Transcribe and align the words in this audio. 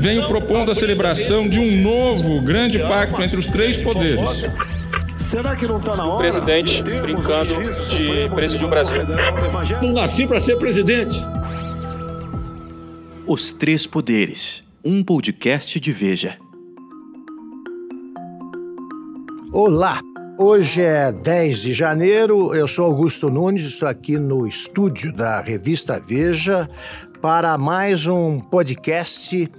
venho 0.00 0.26
propondo 0.26 0.70
a 0.70 0.74
celebração 0.74 1.46
de 1.46 1.58
um 1.58 1.82
novo 1.82 2.40
grande 2.40 2.78
pacto 2.78 3.22
entre 3.22 3.38
os 3.38 3.46
três 3.46 3.82
poderes. 3.82 4.16
Será 5.30 5.54
que 5.54 5.66
não 5.66 5.76
está 5.76 5.94
na 5.94 6.04
hora? 6.06 6.14
O 6.14 6.16
presidente 6.16 6.82
brincando 6.82 7.54
de 7.86 8.28
presidir 8.34 8.66
o 8.66 8.70
Brasil. 8.70 9.02
Não 9.82 9.92
nasci 9.92 10.26
para 10.26 10.42
ser 10.42 10.56
presidente. 10.56 11.14
Os 13.26 13.52
Três 13.52 13.86
Poderes, 13.86 14.64
um 14.82 15.04
podcast 15.04 15.78
de 15.78 15.92
Veja. 15.92 16.36
Olá, 19.52 20.00
hoje 20.38 20.80
é 20.80 21.12
10 21.12 21.60
de 21.60 21.72
janeiro, 21.72 22.54
eu 22.54 22.66
sou 22.66 22.86
Augusto 22.86 23.28
Nunes, 23.28 23.64
estou 23.64 23.86
aqui 23.86 24.16
no 24.18 24.46
estúdio 24.46 25.12
da 25.12 25.42
revista 25.42 26.00
Veja 26.00 26.68
para 27.20 27.58
mais 27.58 28.06
um 28.06 28.40
podcast 28.40 29.50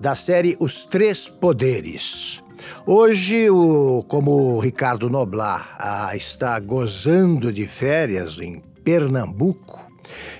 da 0.00 0.14
série 0.14 0.56
Os 0.60 0.84
Três 0.84 1.28
Poderes. 1.28 2.40
Hoje, 2.86 3.50
o, 3.50 4.04
como 4.08 4.54
o 4.54 4.58
Ricardo 4.58 5.10
Noblar 5.10 5.76
ah, 5.80 6.16
está 6.16 6.58
gozando 6.58 7.52
de 7.52 7.66
férias 7.66 8.38
em 8.38 8.62
Pernambuco, 8.84 9.84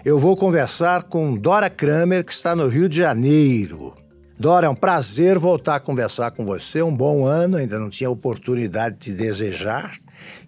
eu 0.04 0.18
vou 0.18 0.36
conversar 0.36 1.04
com 1.04 1.36
Dora 1.36 1.68
Kramer, 1.68 2.24
que 2.24 2.32
está 2.32 2.54
no 2.54 2.68
Rio 2.68 2.88
de 2.88 2.98
Janeiro. 2.98 3.94
Dora, 4.38 4.66
é 4.66 4.70
um 4.70 4.74
prazer 4.74 5.38
voltar 5.38 5.76
a 5.76 5.80
conversar 5.80 6.30
com 6.30 6.46
você. 6.46 6.80
Um 6.80 6.96
bom 6.96 7.26
ano, 7.26 7.56
ainda 7.56 7.78
não 7.78 7.90
tinha 7.90 8.08
oportunidade 8.08 8.94
de 8.94 9.00
te 9.00 9.12
desejar. 9.12 9.98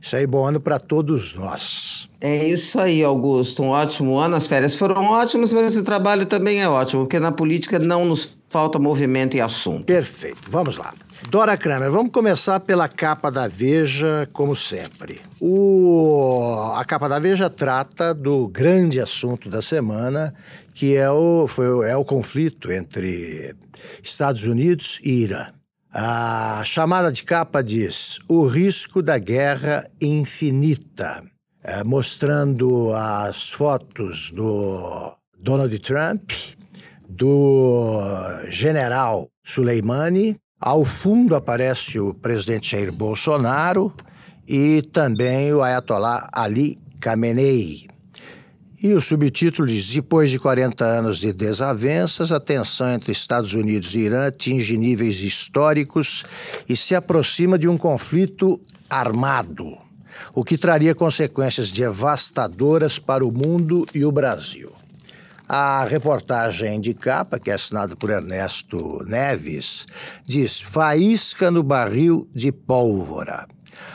Isso 0.00 0.14
aí, 0.14 0.26
bom 0.26 0.46
ano 0.46 0.60
para 0.60 0.78
todos 0.78 1.34
nós. 1.34 2.08
É 2.20 2.46
isso 2.46 2.78
aí, 2.78 3.02
Augusto. 3.02 3.62
Um 3.62 3.68
ótimo 3.68 4.16
ano. 4.16 4.36
As 4.36 4.46
férias 4.46 4.76
foram 4.76 5.02
ótimas, 5.06 5.52
mas 5.52 5.76
o 5.76 5.82
trabalho 5.82 6.24
também 6.26 6.60
é 6.60 6.68
ótimo, 6.68 7.02
porque 7.02 7.18
na 7.18 7.32
política 7.32 7.78
não 7.78 8.04
nos 8.04 8.38
falta 8.50 8.78
movimento 8.78 9.36
e 9.36 9.40
assunto. 9.40 9.84
Perfeito. 9.84 10.50
Vamos 10.50 10.76
lá. 10.76 10.92
Dora 11.30 11.56
Kramer, 11.56 11.90
vamos 11.90 12.12
começar 12.12 12.60
pela 12.60 12.88
capa 12.88 13.30
da 13.30 13.46
Veja, 13.46 14.28
como 14.32 14.54
sempre. 14.54 15.20
O... 15.40 16.72
A 16.74 16.84
capa 16.84 17.08
da 17.08 17.18
Veja 17.18 17.48
trata 17.48 18.12
do 18.12 18.48
grande 18.48 19.00
assunto 19.00 19.48
da 19.48 19.62
semana, 19.62 20.34
que 20.74 20.96
é 20.96 21.10
o, 21.10 21.46
foi, 21.46 21.88
é 21.88 21.96
o 21.96 22.04
conflito 22.04 22.72
entre 22.72 23.54
Estados 24.02 24.44
Unidos 24.44 24.98
e 25.02 25.22
Irã. 25.22 25.46
A 25.92 26.62
chamada 26.64 27.10
de 27.10 27.22
capa 27.24 27.62
diz: 27.62 28.18
O 28.28 28.46
risco 28.46 29.02
da 29.02 29.18
guerra 29.18 29.88
infinita 30.00 31.22
é, 31.62 31.84
mostrando 31.84 32.92
as 32.94 33.50
fotos 33.50 34.30
do 34.30 35.14
Donald 35.38 35.78
Trump, 35.80 36.30
do 37.10 38.00
general 38.48 39.28
Soleimani. 39.44 40.36
Ao 40.60 40.84
fundo 40.84 41.34
aparece 41.34 41.98
o 41.98 42.14
presidente 42.14 42.72
Jair 42.72 42.92
Bolsonaro 42.92 43.92
e 44.46 44.82
também 44.82 45.52
o 45.52 45.62
Ayatollah 45.62 46.28
Ali 46.32 46.78
Khamenei. 47.00 47.88
E 48.82 48.92
o 48.94 49.00
subtítulo 49.00 49.68
diz: 49.68 49.88
Depois 49.88 50.30
de 50.30 50.38
40 50.38 50.84
anos 50.84 51.18
de 51.18 51.32
desavenças, 51.32 52.32
a 52.32 52.40
tensão 52.40 52.88
entre 52.90 53.12
Estados 53.12 53.54
Unidos 53.54 53.94
e 53.94 54.00
Irã 54.00 54.26
atinge 54.26 54.76
níveis 54.76 55.20
históricos 55.20 56.24
e 56.68 56.76
se 56.76 56.94
aproxima 56.94 57.58
de 57.58 57.68
um 57.68 57.76
conflito 57.76 58.60
armado 58.88 59.76
o 60.34 60.44
que 60.44 60.58
traria 60.58 60.94
consequências 60.94 61.70
devastadoras 61.70 62.98
para 62.98 63.24
o 63.24 63.32
mundo 63.32 63.86
e 63.94 64.04
o 64.04 64.12
Brasil. 64.12 64.79
A 65.52 65.84
reportagem 65.84 66.80
de 66.80 66.94
capa, 66.94 67.36
que 67.36 67.50
é 67.50 67.54
assinada 67.54 67.96
por 67.96 68.08
Ernesto 68.08 69.04
Neves, 69.04 69.84
diz: 70.24 70.60
Faísca 70.60 71.50
no 71.50 71.64
barril 71.64 72.28
de 72.32 72.52
pólvora. 72.52 73.48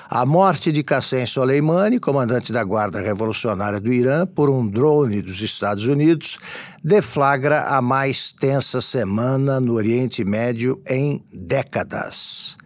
A 0.09 0.25
morte 0.25 0.69
de 0.69 0.83
Qassem 0.83 1.25
Soleimani, 1.25 1.97
comandante 1.97 2.51
da 2.51 2.61
Guarda 2.61 2.99
Revolucionária 2.99 3.79
do 3.79 3.93
Irã, 3.93 4.25
por 4.25 4.49
um 4.49 4.67
drone 4.67 5.21
dos 5.21 5.39
Estados 5.39 5.85
Unidos, 5.85 6.37
deflagra 6.83 7.61
a 7.61 7.81
mais 7.81 8.33
tensa 8.33 8.81
semana 8.81 9.57
no 9.61 9.75
Oriente 9.75 10.25
Médio 10.25 10.83
em 10.85 11.23
décadas. 11.31 12.57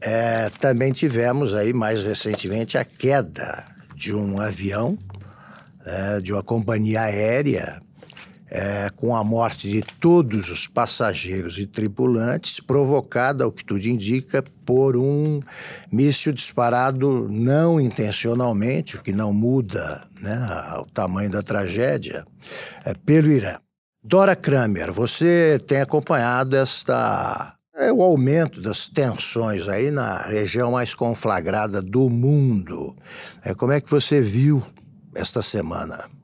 É, 0.00 0.50
também 0.60 0.92
tivemos 0.92 1.52
aí 1.52 1.72
mais 1.72 2.04
recentemente 2.04 2.78
a 2.78 2.84
queda 2.84 3.64
de 3.96 4.14
um 4.14 4.38
avião, 4.38 4.96
é, 5.84 6.20
de 6.20 6.32
uma 6.32 6.44
companhia 6.44 7.02
aérea, 7.02 7.82
é, 8.50 8.90
com 8.96 9.14
a 9.14 9.22
morte 9.22 9.68
de 9.68 9.80
todos 9.80 10.50
os 10.50 10.66
passageiros 10.66 11.58
e 11.58 11.66
tripulantes, 11.66 12.58
provocada, 12.58 13.46
o 13.46 13.52
que 13.52 13.64
tudo 13.64 13.86
indica, 13.86 14.42
por 14.66 14.96
um 14.96 15.40
míssil 15.90 16.32
disparado 16.32 17.28
não 17.30 17.80
intencionalmente, 17.80 18.96
o 18.96 19.02
que 19.02 19.12
não 19.12 19.32
muda 19.32 20.02
né, 20.20 20.38
o 20.78 20.84
tamanho 20.92 21.30
da 21.30 21.42
tragédia, 21.42 22.24
é, 22.84 22.92
pelo 22.94 23.30
Irã. 23.30 23.56
Dora 24.02 24.34
Kramer, 24.34 24.92
você 24.92 25.58
tem 25.66 25.80
acompanhado 25.80 26.56
esta 26.56 27.54
é 27.76 27.90
o 27.90 28.02
aumento 28.02 28.60
das 28.60 28.90
tensões 28.90 29.66
aí 29.66 29.90
na 29.90 30.18
região 30.18 30.72
mais 30.72 30.92
conflagrada 30.92 31.80
do 31.80 32.10
mundo. 32.10 32.94
É, 33.42 33.54
como 33.54 33.72
é 33.72 33.80
que 33.80 33.90
você 33.90 34.20
viu 34.20 34.62
esta 35.14 35.40
semana? 35.40 36.19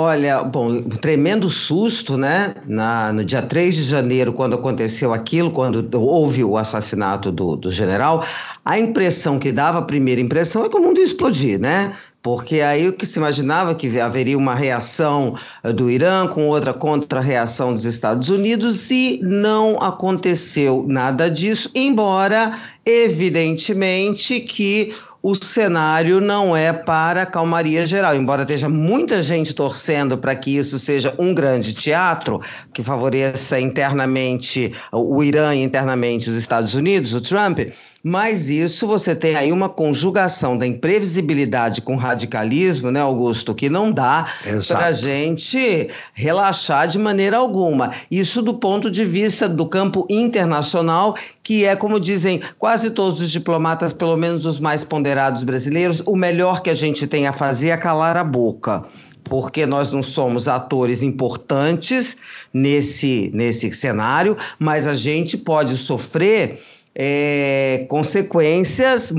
Olha, 0.00 0.44
bom, 0.44 0.68
um 0.68 0.88
tremendo 0.90 1.50
susto, 1.50 2.16
né? 2.16 2.54
Na, 2.66 3.12
no 3.12 3.24
dia 3.24 3.42
3 3.42 3.74
de 3.74 3.82
janeiro, 3.82 4.32
quando 4.32 4.54
aconteceu 4.54 5.12
aquilo, 5.12 5.50
quando 5.50 5.84
houve 6.00 6.44
o 6.44 6.56
assassinato 6.56 7.32
do, 7.32 7.56
do 7.56 7.68
general, 7.68 8.24
a 8.64 8.78
impressão 8.78 9.40
que 9.40 9.50
dava, 9.50 9.78
a 9.80 9.82
primeira 9.82 10.20
impressão, 10.20 10.64
é 10.64 10.68
que 10.68 10.76
o 10.76 10.80
mundo 10.80 10.98
ia 10.98 11.04
explodir, 11.04 11.58
né? 11.58 11.96
Porque 12.22 12.60
aí 12.60 12.86
o 12.86 12.92
que 12.92 13.04
se 13.04 13.18
imaginava 13.18 13.74
que 13.74 13.98
haveria 13.98 14.38
uma 14.38 14.54
reação 14.54 15.36
eh, 15.64 15.72
do 15.72 15.90
Irã 15.90 16.28
com 16.28 16.46
outra 16.46 16.72
contra-reação 16.72 17.72
dos 17.72 17.84
Estados 17.84 18.28
Unidos 18.28 18.90
e 18.92 19.18
não 19.22 19.82
aconteceu 19.82 20.84
nada 20.86 21.28
disso, 21.28 21.70
embora 21.74 22.52
evidentemente 22.86 24.40
que 24.40 24.94
o 25.22 25.34
cenário 25.34 26.20
não 26.20 26.56
é 26.56 26.72
para 26.72 27.26
calmaria 27.26 27.86
geral, 27.86 28.14
embora 28.14 28.42
esteja 28.42 28.68
muita 28.68 29.20
gente 29.20 29.52
torcendo 29.52 30.16
para 30.16 30.34
que 30.34 30.56
isso 30.56 30.78
seja 30.78 31.14
um 31.18 31.34
grande 31.34 31.74
teatro 31.74 32.40
que 32.72 32.82
favoreça 32.82 33.60
internamente 33.60 34.72
o 34.92 35.22
Irã 35.22 35.54
e 35.54 35.62
internamente 35.62 36.30
os 36.30 36.36
Estados 36.36 36.74
Unidos, 36.74 37.14
o 37.14 37.20
Trump. 37.20 37.58
Mas 38.02 38.48
isso 38.48 38.86
você 38.86 39.14
tem 39.14 39.34
aí 39.34 39.50
uma 39.50 39.68
conjugação 39.68 40.56
da 40.56 40.66
imprevisibilidade 40.66 41.82
com 41.82 41.96
radicalismo, 41.96 42.90
né, 42.92 43.00
Augusto, 43.00 43.54
que 43.54 43.68
não 43.68 43.90
dá 43.90 44.26
para 44.68 44.86
a 44.86 44.92
gente 44.92 45.88
relaxar 46.14 46.86
de 46.86 46.98
maneira 46.98 47.38
alguma. 47.38 47.92
Isso 48.08 48.40
do 48.40 48.54
ponto 48.54 48.88
de 48.88 49.04
vista 49.04 49.48
do 49.48 49.66
campo 49.66 50.06
internacional, 50.08 51.16
que 51.42 51.64
é, 51.64 51.74
como 51.74 51.98
dizem 51.98 52.40
quase 52.56 52.90
todos 52.90 53.20
os 53.20 53.32
diplomatas, 53.32 53.92
pelo 53.92 54.16
menos 54.16 54.46
os 54.46 54.60
mais 54.60 54.84
ponderados 54.84 55.42
brasileiros, 55.42 56.00
o 56.06 56.14
melhor 56.14 56.62
que 56.62 56.70
a 56.70 56.74
gente 56.74 57.06
tem 57.06 57.26
a 57.26 57.32
fazer 57.32 57.70
é 57.70 57.76
calar 57.76 58.16
a 58.16 58.24
boca 58.24 58.82
porque 59.24 59.66
nós 59.66 59.90
não 59.90 60.02
somos 60.02 60.48
atores 60.48 61.02
importantes 61.02 62.16
nesse, 62.52 63.30
nesse 63.34 63.70
cenário, 63.72 64.34
mas 64.58 64.86
a 64.86 64.94
gente 64.94 65.36
pode 65.36 65.76
sofrer 65.76 66.60
é, 67.00 67.86
consequências, 67.88 69.12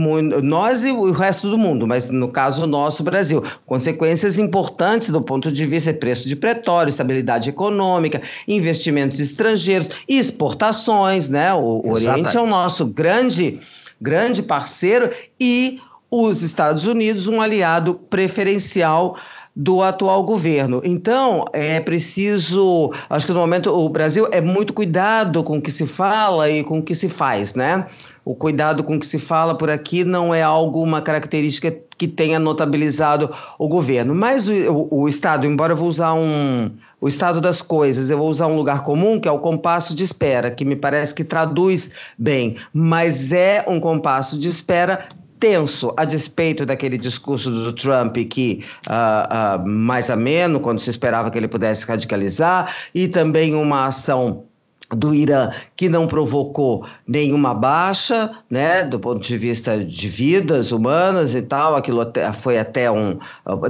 nós 0.44 0.84
e 0.84 0.92
o 0.92 1.12
resto 1.12 1.50
do 1.50 1.58
mundo, 1.58 1.88
mas 1.88 2.10
no 2.10 2.28
caso 2.28 2.68
nosso, 2.68 3.02
Brasil, 3.02 3.42
consequências 3.66 4.38
importantes 4.38 5.10
do 5.10 5.22
ponto 5.22 5.50
de 5.50 5.66
vista 5.66 5.94
de 5.94 5.98
preço 5.98 6.28
de 6.28 6.36
petróleo, 6.36 6.90
estabilidade 6.90 7.50
econômica, 7.50 8.22
investimentos 8.46 9.22
estrangeiros, 9.22 9.90
exportações, 10.10 11.30
né? 11.30 11.54
O, 11.54 11.82
o 11.86 11.92
Oriente 11.94 12.36
é 12.36 12.42
o 12.42 12.46
nosso 12.46 12.86
grande, 12.86 13.62
grande 14.02 14.44
parceiro 14.44 15.10
e 15.40 15.80
os 16.12 16.44
Estados 16.44 16.86
Unidos, 16.86 17.28
um 17.28 17.40
aliado 17.40 17.94
preferencial 18.10 19.16
do 19.62 19.84
atual 19.84 20.24
governo. 20.24 20.80
Então, 20.86 21.44
é 21.52 21.82
preciso, 21.82 22.94
acho 23.10 23.26
que 23.26 23.34
no 23.34 23.42
momento 23.42 23.70
o 23.70 23.90
Brasil 23.90 24.26
é 24.32 24.40
muito 24.40 24.72
cuidado 24.72 25.44
com 25.44 25.58
o 25.58 25.62
que 25.62 25.70
se 25.70 25.86
fala 25.86 26.50
e 26.50 26.64
com 26.64 26.80
o 26.80 26.82
que 26.82 26.96
se 26.96 27.10
faz, 27.10 27.56
né? 27.56 27.86
O 28.24 28.34
cuidado 28.34 28.86
com 28.86 28.96
o 28.96 29.00
que 29.00 29.06
se 29.06 29.20
fala 29.20 29.54
por 29.54 29.70
aqui 29.70 30.06
não 30.06 30.34
é 30.34 30.42
algo, 30.42 30.82
uma 30.82 31.02
característica 31.02 31.76
que 31.98 32.08
tenha 32.08 32.40
notabilizado 32.40 33.30
o 33.58 33.68
governo. 33.68 34.16
Mas 34.16 34.48
o, 34.48 34.54
o, 34.54 35.02
o 35.02 35.10
Estado, 35.10 35.46
embora 35.46 35.74
eu 35.74 35.78
vou 35.78 35.90
usar 35.90 36.14
um, 36.14 36.72
o 37.02 37.10
estado 37.10 37.42
das 37.42 37.62
coisas, 37.62 38.10
eu 38.10 38.18
vou 38.18 38.30
usar 38.30 38.48
um 38.48 38.56
lugar 38.56 38.84
comum, 38.84 39.20
que 39.20 39.28
é 39.28 39.32
o 39.32 39.40
compasso 39.40 39.94
de 39.94 40.06
espera, 40.06 40.50
que 40.50 40.64
me 40.64 40.78
parece 40.78 41.14
que 41.14 41.26
traduz 41.26 41.92
bem, 42.18 42.56
mas 42.74 43.34
é 43.34 43.66
um 43.68 43.78
compasso 43.78 44.40
de 44.40 44.48
espera 44.48 45.06
tenso, 45.40 45.94
a 45.96 46.06
despeito 46.06 46.66
daquele 46.66 46.98
discurso 46.98 47.50
do 47.50 47.72
Trump 47.72 48.18
que 48.30 48.64
uh, 48.88 49.62
uh, 49.62 49.68
mais 49.68 50.10
ameno, 50.10 50.60
quando 50.60 50.80
se 50.80 50.90
esperava 50.90 51.32
que 51.32 51.38
ele 51.38 51.48
pudesse 51.48 51.86
radicalizar, 51.86 52.74
e 52.94 53.08
também 53.08 53.56
uma 53.56 53.88
ação 53.88 54.49
do 54.96 55.14
Irã 55.14 55.52
que 55.76 55.88
não 55.88 56.08
provocou 56.08 56.86
nenhuma 57.08 57.54
baixa, 57.54 58.32
né, 58.50 58.84
do 58.84 59.00
ponto 59.00 59.20
de 59.20 59.38
vista 59.38 59.84
de 59.84 60.08
vidas 60.08 60.72
humanas 60.72 61.36
e 61.36 61.42
tal, 61.42 61.76
aquilo 61.76 62.02
até, 62.02 62.32
foi 62.34 62.58
até 62.58 62.90
um 62.90 63.18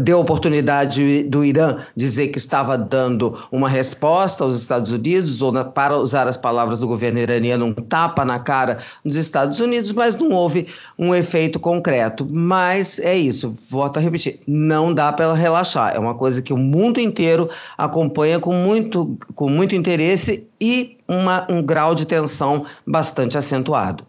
deu 0.01 0.19
oportunidade 0.19 1.23
do 1.23 1.43
Irã 1.43 1.77
dizer 1.95 2.29
que 2.29 2.37
estava 2.37 2.77
dando 2.77 3.37
uma 3.51 3.67
resposta 3.67 4.43
aos 4.43 4.57
Estados 4.57 4.91
Unidos 4.91 5.41
ou 5.41 5.51
na, 5.51 5.65
para 5.65 5.97
usar 5.97 6.27
as 6.27 6.37
palavras 6.37 6.79
do 6.79 6.87
governo 6.87 7.19
iraniano 7.19 7.65
um 7.65 7.73
tapa 7.73 8.23
na 8.23 8.39
cara 8.39 8.77
dos 9.03 9.15
Estados 9.15 9.59
Unidos, 9.59 9.91
mas 9.91 10.15
não 10.15 10.31
houve 10.31 10.67
um 10.97 11.13
efeito 11.13 11.59
concreto. 11.59 12.25
Mas 12.31 12.99
é 12.99 13.15
isso, 13.15 13.55
volto 13.69 13.97
a 13.97 13.99
repetir, 13.99 14.39
não 14.47 14.93
dá 14.93 15.11
para 15.11 15.33
relaxar. 15.33 15.95
É 15.95 15.99
uma 15.99 16.15
coisa 16.15 16.41
que 16.41 16.53
o 16.53 16.57
mundo 16.57 16.99
inteiro 16.99 17.49
acompanha 17.77 18.39
com 18.39 18.53
muito 18.53 19.17
com 19.35 19.49
muito 19.49 19.75
interesse 19.75 20.48
e 20.61 20.97
uma, 21.07 21.47
um 21.49 21.61
grau 21.61 21.95
de 21.95 22.05
tensão 22.05 22.65
bastante 22.85 23.37
acentuado. 23.37 24.05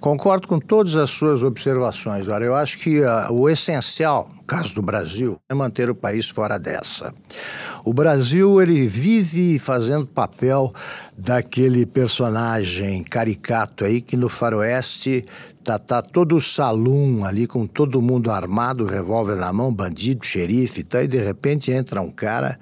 Concordo 0.00 0.48
com 0.48 0.58
todas 0.58 0.94
as 0.94 1.10
suas 1.10 1.42
observações. 1.42 2.26
Olha, 2.28 2.44
eu 2.44 2.54
acho 2.54 2.78
que 2.78 3.00
uh, 3.00 3.32
o 3.32 3.48
essencial, 3.48 4.30
no 4.34 4.42
caso 4.44 4.74
do 4.74 4.82
Brasil, 4.82 5.38
é 5.50 5.54
manter 5.54 5.90
o 5.90 5.94
país 5.94 6.28
fora 6.28 6.58
dessa. 6.58 7.12
O 7.84 7.92
Brasil 7.92 8.60
ele 8.60 8.86
vive 8.86 9.58
fazendo 9.58 10.06
papel 10.06 10.72
daquele 11.16 11.84
personagem 11.84 13.04
caricato 13.04 13.84
aí 13.84 14.00
que 14.00 14.16
no 14.16 14.28
faroeste 14.28 15.24
tá, 15.62 15.78
tá 15.78 16.00
todo 16.00 16.36
o 16.36 16.40
salão 16.40 17.24
ali 17.24 17.46
com 17.46 17.66
todo 17.66 18.02
mundo 18.02 18.30
armado, 18.30 18.86
revólver 18.86 19.36
na 19.36 19.52
mão, 19.52 19.72
bandido, 19.72 20.24
xerife 20.24 20.80
e 20.80 20.96
e 20.96 21.08
de 21.08 21.18
repente 21.18 21.70
entra 21.70 22.00
um 22.00 22.10
cara 22.10 22.58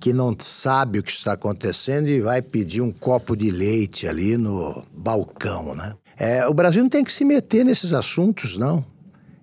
que 0.00 0.14
não 0.14 0.34
sabe 0.38 0.98
o 0.98 1.02
que 1.02 1.12
está 1.12 1.32
acontecendo 1.32 2.08
e 2.08 2.20
vai 2.20 2.40
pedir 2.40 2.80
um 2.80 2.90
copo 2.90 3.36
de 3.36 3.50
leite 3.50 4.08
ali 4.08 4.38
no 4.38 4.82
balcão, 4.96 5.74
né? 5.74 5.92
É, 6.18 6.46
o 6.46 6.54
Brasil 6.54 6.82
não 6.82 6.88
tem 6.88 7.04
que 7.04 7.12
se 7.12 7.24
meter 7.24 7.64
nesses 7.64 7.92
assuntos, 7.92 8.56
não. 8.56 8.84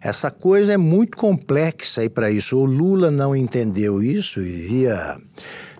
Essa 0.01 0.31
coisa 0.31 0.73
é 0.73 0.77
muito 0.77 1.15
complexa 1.17 2.01
aí 2.01 2.09
para 2.09 2.31
isso. 2.31 2.57
O 2.57 2.65
Lula 2.65 3.11
não 3.11 3.35
entendeu 3.35 4.01
isso 4.01 4.39
e 4.41 4.51
via 4.51 5.17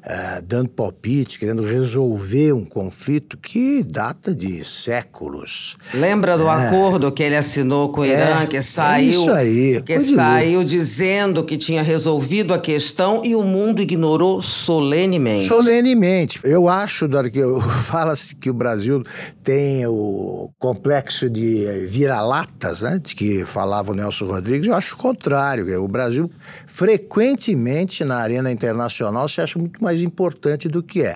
uh, 0.07 0.42
dando 0.44 0.69
palpite, 0.69 1.38
querendo 1.38 1.62
resolver 1.62 2.54
um 2.54 2.65
conflito 2.65 3.38
que 3.38 3.83
data 3.83 4.33
de 4.33 4.63
séculos. 4.63 5.75
Lembra 5.94 6.38
do 6.38 6.48
é. 6.48 6.51
acordo 6.51 7.12
que 7.12 7.21
ele 7.21 7.36
assinou 7.36 7.92
com 7.92 8.01
o 8.01 8.06
Irã, 8.06 8.44
é, 8.44 8.48
que 8.48 8.62
saiu, 8.62 9.30
é 9.30 9.39
aí, 9.39 9.81
que 9.81 10.00
saiu 10.00 10.63
dizendo 10.63 11.44
que 11.44 11.57
tinha 11.57 11.83
resolvido 11.83 12.54
a 12.54 12.59
questão 12.59 13.24
e 13.24 13.36
o 13.36 13.44
mundo 13.44 13.81
ignorou 13.81 14.42
solenemente. 14.42 15.48
Solenemente. 15.48 16.39
Eu 16.44 16.69
acho, 16.69 17.07
Dora, 17.07 17.30
que 17.30 17.42
fala-se 17.83 18.36
que 18.36 18.50
o 18.50 18.53
Brasil 18.53 19.03
tem 19.44 19.86
o 19.86 20.50
complexo 20.57 21.30
de 21.30 21.88
vira-latas, 21.89 22.81
né, 22.81 23.00
de 23.01 23.15
que 23.15 23.45
falava 23.45 23.92
o 23.92 23.95
Nelson 23.95 24.25
Rodrigues. 24.25 24.68
Eu 24.68 24.75
acho 24.75 24.95
o 24.95 24.98
contrário. 24.98 25.83
O 25.83 25.88
Brasil 25.88 26.30
frequentemente 26.65 28.06
na 28.06 28.18
arena 28.18 28.51
internacional 28.51 29.27
se 29.27 29.42
acha 29.42 29.57
muito 29.57 29.83
mais 29.83 29.96
importante 30.01 30.67
do 30.67 30.83
que 30.83 31.03
é. 31.03 31.15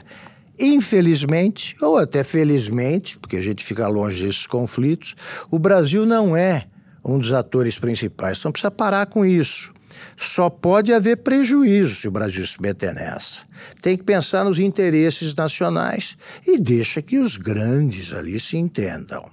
Infelizmente, 0.60 1.75
ou 1.81 1.98
até 1.98 2.24
felizmente, 2.24 3.18
porque 3.18 3.38
a 3.38 3.42
gente 3.42 3.63
fica 3.63 3.88
longe 3.88 4.24
desses 4.24 4.45
conflitos, 4.45 5.16
o 5.50 5.57
Brasil 5.57 6.06
não 6.06 6.36
é 6.36 6.66
um 7.04 7.18
dos 7.18 7.33
atores 7.33 7.80
principais. 7.80 8.39
Então 8.39 8.51
precisa 8.51 8.69
parar 8.69 9.07
com 9.07 9.25
isso. 9.25 9.74
Só 10.16 10.50
pode 10.50 10.94
haver 10.94 11.18
prejuízo 11.18 11.95
se 11.95 12.07
o 12.07 12.12
Brasil 12.12 12.45
se 12.45 12.62
meter 12.62 12.94
nessa. 12.94 13.42
Tem 13.81 13.98
que 13.98 14.04
pensar 14.04 14.45
nos 14.45 14.60
interesses 14.60 15.34
nacionais 15.34 16.16
e 16.45 16.60
deixa 16.60 17.01
que 17.01 17.18
os 17.18 17.38
grandes 17.38 18.13
ali 18.13 18.39
se 18.39 18.57
entendam 18.57 19.30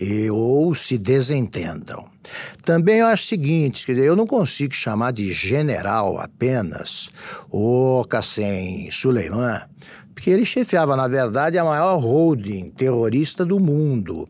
e, 0.00 0.28
ou 0.30 0.74
se 0.74 0.98
desentendam. 0.98 2.13
Também 2.64 2.98
eu 2.98 3.06
acho 3.06 3.24
o 3.24 3.28
seguinte, 3.28 3.86
quer 3.86 3.94
dizer, 3.94 4.06
eu 4.06 4.16
não 4.16 4.26
consigo 4.26 4.72
chamar 4.74 5.12
de 5.12 5.32
general 5.32 6.18
apenas 6.18 7.10
o 7.50 8.04
Qassem 8.08 8.90
Suleiman, 8.90 9.60
porque 10.14 10.30
ele 10.30 10.46
chefiava, 10.46 10.96
na 10.96 11.08
verdade, 11.08 11.58
a 11.58 11.64
maior 11.64 11.98
holding 11.98 12.70
terrorista 12.70 13.44
do 13.44 13.58
mundo, 13.58 14.28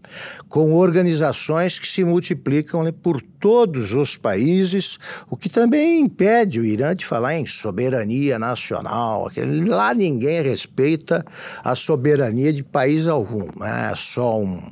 com 0.48 0.72
organizações 0.72 1.78
que 1.78 1.86
se 1.86 2.02
multiplicam 2.02 2.90
por 2.92 3.20
todos 3.38 3.92
os 3.92 4.16
países, 4.16 4.98
o 5.28 5.36
que 5.36 5.48
também 5.48 6.00
impede 6.00 6.58
o 6.58 6.64
Irã 6.64 6.96
de 6.96 7.04
falar 7.04 7.36
em 7.36 7.46
soberania 7.46 8.38
nacional. 8.38 9.28
Lá 9.66 9.92
ninguém 9.92 10.42
respeita 10.42 11.24
a 11.62 11.76
soberania 11.76 12.52
de 12.52 12.64
país 12.64 13.06
algum, 13.06 13.46
é 13.62 13.94
só 13.94 14.40
um, 14.40 14.62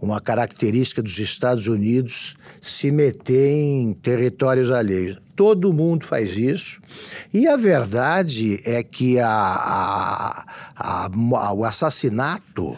uma 0.00 0.20
característica 0.20 1.02
dos 1.02 1.18
Estados 1.18 1.66
Unidos 1.66 2.36
se 2.60 2.90
meter 2.90 3.50
em 3.50 3.92
territórios 3.94 4.70
alheios. 4.70 5.18
Todo 5.34 5.72
mundo 5.72 6.04
faz 6.04 6.36
isso. 6.36 6.80
E 7.32 7.46
a 7.46 7.56
verdade 7.56 8.60
é 8.64 8.82
que 8.82 9.18
a, 9.18 9.28
a, 9.28 10.46
a, 10.76 11.52
o 11.52 11.64
assassinato 11.64 12.76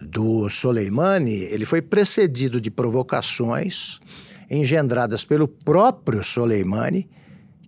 do 0.00 0.48
Soleimani 0.48 1.42
ele 1.50 1.66
foi 1.66 1.82
precedido 1.82 2.60
de 2.60 2.70
provocações 2.70 3.98
engendradas 4.50 5.24
pelo 5.24 5.48
próprio 5.48 6.22
Soleimani 6.22 7.08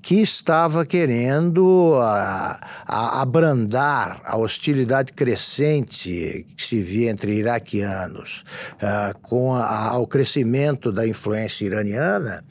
que 0.02 0.20
estava 0.20 0.86
querendo 0.86 1.94
a, 2.00 2.58
a, 2.86 3.22
abrandar 3.22 4.20
a 4.24 4.36
hostilidade 4.36 5.12
crescente 5.12 6.46
que 6.56 6.62
se 6.62 6.80
via 6.80 7.10
entre 7.10 7.34
iraquianos 7.34 8.44
uh, 8.76 9.18
com 9.20 9.54
a, 9.54 9.96
o 9.98 10.06
crescimento 10.06 10.90
da 10.90 11.06
influência 11.06 11.64
iraniana 11.64 12.42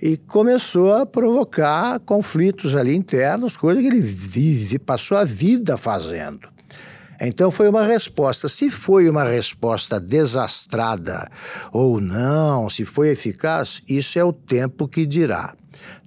e 0.00 0.16
começou 0.16 0.92
a 0.92 1.06
provocar 1.06 2.00
conflitos 2.00 2.74
ali 2.74 2.94
internos, 2.94 3.56
coisa 3.56 3.80
que 3.80 3.86
ele 3.86 4.00
vive, 4.00 4.78
passou 4.78 5.16
a 5.16 5.24
vida 5.24 5.76
fazendo. 5.76 6.52
Então 7.20 7.52
foi 7.52 7.68
uma 7.68 7.84
resposta. 7.84 8.48
Se 8.48 8.68
foi 8.68 9.08
uma 9.08 9.22
resposta 9.22 10.00
desastrada 10.00 11.30
ou 11.72 12.00
não, 12.00 12.68
se 12.68 12.84
foi 12.84 13.10
eficaz, 13.10 13.80
isso 13.88 14.18
é 14.18 14.24
o 14.24 14.32
tempo 14.32 14.88
que 14.88 15.06
dirá. 15.06 15.54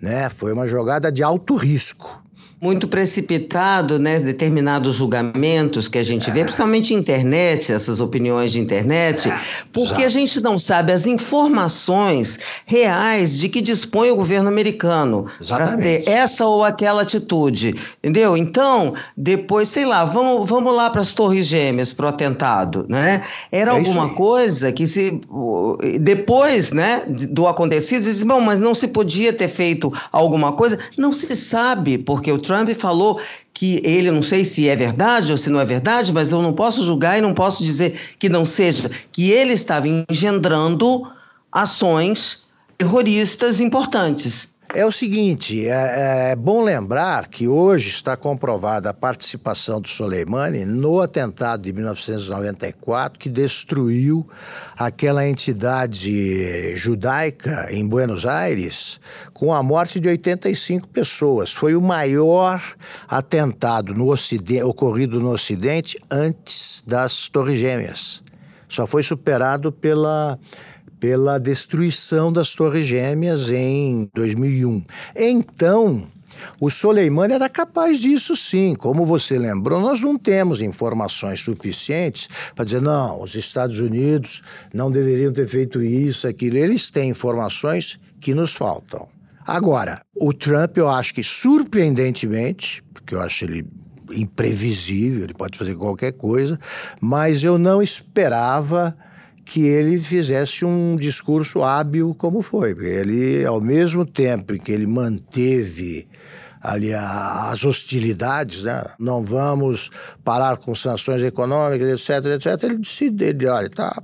Né? 0.02 0.30
Foi 0.30 0.52
uma 0.54 0.68
jogada 0.68 1.12
de 1.12 1.24
alto 1.24 1.56
risco 1.56 2.25
muito 2.62 2.88
precipitado, 2.88 4.00
né, 4.00 4.20
determinados 4.20 4.96
julgamentos 4.96 5.88
que 5.88 5.98
a 5.98 6.04
gente 6.04 6.32
vê, 6.32 6.44
principalmente 6.44 6.94
internet, 6.94 7.72
essas 7.72 8.00
opiniões 8.00 8.52
de 8.52 8.60
internet, 8.60 9.32
porque 9.74 10.04
a 10.04 10.10
gente 10.10 10.40
não 10.42 10.58
sabe 10.58 10.92
as 10.92 11.06
informações 11.06 12.40
reais 12.66 13.38
de 13.38 13.50
que 13.50 13.62
dispõe 13.62 14.10
o 14.10 14.16
governo 14.16 14.48
americano 14.48 15.26
para 15.48 15.76
ter 15.78 16.08
essa 16.08 16.46
ou 16.46 16.64
aquela 16.64 17.02
atitude, 17.02 17.76
entendeu? 18.02 18.38
Então, 18.38 18.94
depois, 19.16 19.68
sei 19.68 19.86
lá, 19.86 20.06
vamos, 20.06 20.50
vamos 20.50 20.74
lá 20.74 20.90
para 20.90 21.02
as 21.02 21.14
Torres 21.14 21.46
Gêmeas, 21.46 21.94
para 21.94 22.06
o 22.06 22.10
atentado, 22.10 22.86
né? 22.88 23.22
Era 23.52 23.72
é 23.72 23.76
alguma 23.76 24.10
coisa 24.10 24.72
que 24.72 24.88
se 24.88 25.20
depois, 26.00 26.72
né, 26.72 27.04
do 27.08 27.48
acontecido, 27.48 28.04
diz, 28.04 28.24
bom, 28.24 28.40
mas 28.40 28.60
não 28.60 28.74
se 28.74 28.88
podia 28.88 29.34
ter 29.34 29.48
feito 29.48 29.92
alguma 30.12 30.54
coisa, 30.54 30.80
não 30.98 31.12
se 31.12 31.36
sabe, 31.36 31.98
porque 31.98 32.32
o 32.32 32.38
Trump 32.46 32.70
falou 32.72 33.20
que 33.54 33.82
ele, 33.84 34.12
não 34.12 34.22
sei 34.22 34.46
se 34.46 34.68
é 34.68 34.76
verdade 34.76 35.32
ou 35.32 35.38
se 35.38 35.50
não 35.50 35.60
é 35.60 35.66
verdade, 35.66 36.12
mas 36.12 36.32
eu 36.32 36.42
não 36.42 36.54
posso 36.54 36.86
julgar 36.86 37.18
e 37.18 37.22
não 37.22 37.34
posso 37.34 37.64
dizer 37.64 38.00
que 38.20 38.30
não 38.30 38.46
seja, 38.46 38.92
que 39.12 39.32
ele 39.32 39.54
estava 39.54 39.88
engendrando 39.88 41.10
ações 41.52 42.46
terroristas 42.78 43.60
importantes. 43.60 44.50
É 44.76 44.86
o 44.86 44.92
seguinte, 44.92 45.70
é, 45.70 46.32
é, 46.32 46.36
bom 46.36 46.62
lembrar 46.62 47.30
que 47.30 47.48
hoje 47.48 47.88
está 47.88 48.18
comprovada 48.18 48.90
a 48.90 48.94
participação 48.94 49.80
do 49.80 49.88
Soleimani 49.88 50.66
no 50.66 51.00
atentado 51.00 51.62
de 51.62 51.72
1994 51.72 53.18
que 53.18 53.30
destruiu 53.30 54.28
aquela 54.78 55.26
entidade 55.26 56.76
judaica 56.76 57.70
em 57.72 57.88
Buenos 57.88 58.26
Aires 58.26 59.00
com 59.34 59.54
a 59.54 59.64
morte 59.64 59.98
de 59.98 60.10
85 60.10 60.90
pessoas. 60.90 61.54
Foi 61.54 61.74
o 61.74 61.82
maior 61.82 62.62
atentado 63.08 63.94
no 63.94 64.12
ocidente, 64.12 64.64
ocorrido 64.64 65.22
no 65.22 65.32
Ocidente 65.32 65.98
antes 66.12 66.84
das 66.86 67.30
Torres 67.30 67.60
Gêmeas. 67.60 68.22
Só 68.68 68.86
foi 68.86 69.04
superado 69.04 69.72
pela 69.72 70.38
pela 71.06 71.40
destruição 71.40 72.34
das 72.34 72.56
Torres 72.56 72.88
Gêmeas 72.88 73.48
em 73.48 74.10
2001. 74.16 74.84
Então, 75.16 76.08
o 76.60 76.68
Soleimani 76.68 77.36
era 77.36 77.48
capaz 77.48 78.00
disso 78.00 78.36
sim. 78.36 78.74
Como 78.74 79.06
você 79.06 79.38
lembrou, 79.38 79.80
nós 79.80 80.02
não 80.02 80.18
temos 80.18 80.64
informações 80.64 81.42
suficientes 81.42 82.28
para 82.56 82.66
dizer, 82.66 82.82
não, 82.82 83.22
os 83.22 83.36
Estados 83.36 83.78
Unidos 83.78 84.42
não 84.74 84.90
deveriam 84.90 85.32
ter 85.32 85.48
feito 85.48 85.80
isso, 85.80 86.28
aquilo. 86.28 86.58
Eles 86.58 86.90
têm 86.90 87.12
informações 87.12 88.00
que 88.20 88.34
nos 88.34 88.56
faltam. 88.56 89.08
Agora, 89.46 90.02
o 90.16 90.34
Trump, 90.34 90.76
eu 90.76 90.90
acho 90.90 91.14
que 91.14 91.24
surpreendentemente, 91.24 92.84
porque 92.92 93.14
eu 93.14 93.22
acho 93.22 93.46
ele 93.46 93.64
imprevisível, 94.12 95.26
ele 95.26 95.36
pode 95.36 95.56
fazer 95.56 95.76
qualquer 95.76 96.14
coisa, 96.14 96.60
mas 97.00 97.44
eu 97.44 97.60
não 97.60 97.80
esperava 97.80 98.98
que 99.46 99.62
ele 99.62 100.00
fizesse 100.00 100.66
um 100.66 100.96
discurso 100.96 101.64
hábil 101.64 102.16
como 102.18 102.42
foi. 102.42 102.72
Ele, 102.72 103.46
ao 103.46 103.62
mesmo 103.62 104.04
tempo 104.04 104.58
que 104.58 104.72
ele 104.72 104.88
manteve 104.88 106.08
ali 106.60 106.92
as 106.92 107.64
hostilidades, 107.64 108.64
né? 108.64 108.84
não 109.00 109.24
vamos 109.24 109.92
parar 110.24 110.58
com 110.58 110.74
sanções 110.74 111.22
econômicas, 111.22 111.88
etc, 112.10 112.26
etc, 112.34 112.64
ele 112.64 112.80
disse, 112.80 113.14
olha, 113.48 113.70
tá, 113.70 114.02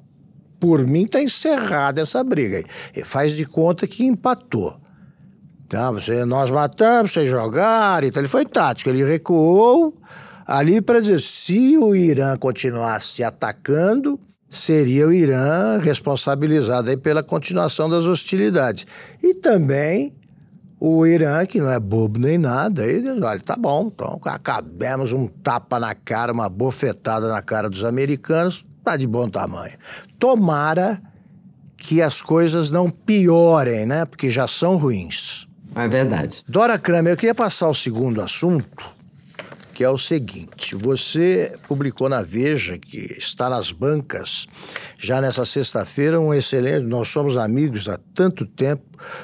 por 0.59 0.85
mim 0.85 1.05
está 1.05 1.19
encerrada 1.19 2.01
essa 2.01 2.23
briga. 2.23 2.63
Ele 2.95 3.05
faz 3.05 3.35
de 3.35 3.45
conta 3.45 3.87
que 3.87 4.05
empatou. 4.05 4.79
Tá, 5.67 5.89
você, 5.89 6.23
nós 6.23 6.51
matamos, 6.51 7.13
vocês 7.13 7.27
jogaram, 7.27 8.07
então 8.07 8.21
ele 8.21 8.29
foi 8.29 8.45
tático, 8.45 8.89
ele 8.89 9.03
recuou 9.03 9.97
ali 10.45 10.81
para 10.81 10.99
dizer, 10.99 11.21
se 11.21 11.77
o 11.77 11.95
Irã 11.95 12.37
continuasse 12.37 13.23
atacando, 13.23 14.19
seria 14.51 15.07
o 15.07 15.13
Irã 15.13 15.79
responsabilizado 15.79 16.89
aí 16.89 16.97
pela 16.97 17.23
continuação 17.23 17.89
das 17.89 18.03
hostilidades. 18.05 18.85
E 19.23 19.33
também 19.33 20.13
o 20.77 21.05
Irã, 21.07 21.45
que 21.45 21.61
não 21.61 21.71
é 21.71 21.79
bobo 21.79 22.19
nem 22.19 22.37
nada, 22.37 22.85
ele 22.85 23.13
diz, 23.13 23.21
olha, 23.21 23.39
tá 23.39 23.55
bom, 23.55 23.89
então 23.93 24.19
acabemos 24.25 25.13
um 25.13 25.25
tapa 25.25 25.79
na 25.79 25.95
cara, 25.95 26.33
uma 26.33 26.49
bofetada 26.49 27.29
na 27.29 27.41
cara 27.41 27.69
dos 27.69 27.85
americanos, 27.85 28.65
tá 28.83 28.97
de 28.97 29.07
bom 29.07 29.29
tamanho. 29.29 29.77
Tomara 30.19 31.01
que 31.77 32.01
as 32.01 32.21
coisas 32.21 32.69
não 32.69 32.89
piorem, 32.89 33.85
né? 33.85 34.05
Porque 34.05 34.29
já 34.29 34.47
são 34.47 34.75
ruins. 34.75 35.47
É 35.73 35.87
verdade. 35.87 36.43
Dora 36.45 36.77
Kramer, 36.77 37.13
eu 37.13 37.17
queria 37.17 37.33
passar 37.33 37.69
o 37.69 37.73
segundo 37.73 38.21
assunto, 38.21 38.67
que 39.71 39.83
é 39.83 39.89
o 39.89 39.97
seguinte: 39.97 40.75
você 40.75 41.57
publicou 41.67 42.09
na 42.09 42.21
Veja, 42.21 42.77
que 42.77 43.15
está 43.17 43.49
nas 43.49 43.71
bancas, 43.71 44.47
já 44.97 45.21
nessa 45.21 45.45
sexta-feira, 45.45 46.19
um 46.19 46.33
excelente. 46.33 46.85
Nós 46.85 47.07
somos 47.07 47.37
amigos 47.37 47.87
há 47.87 47.99
tanto 48.13 48.45
tempo, 48.45 48.83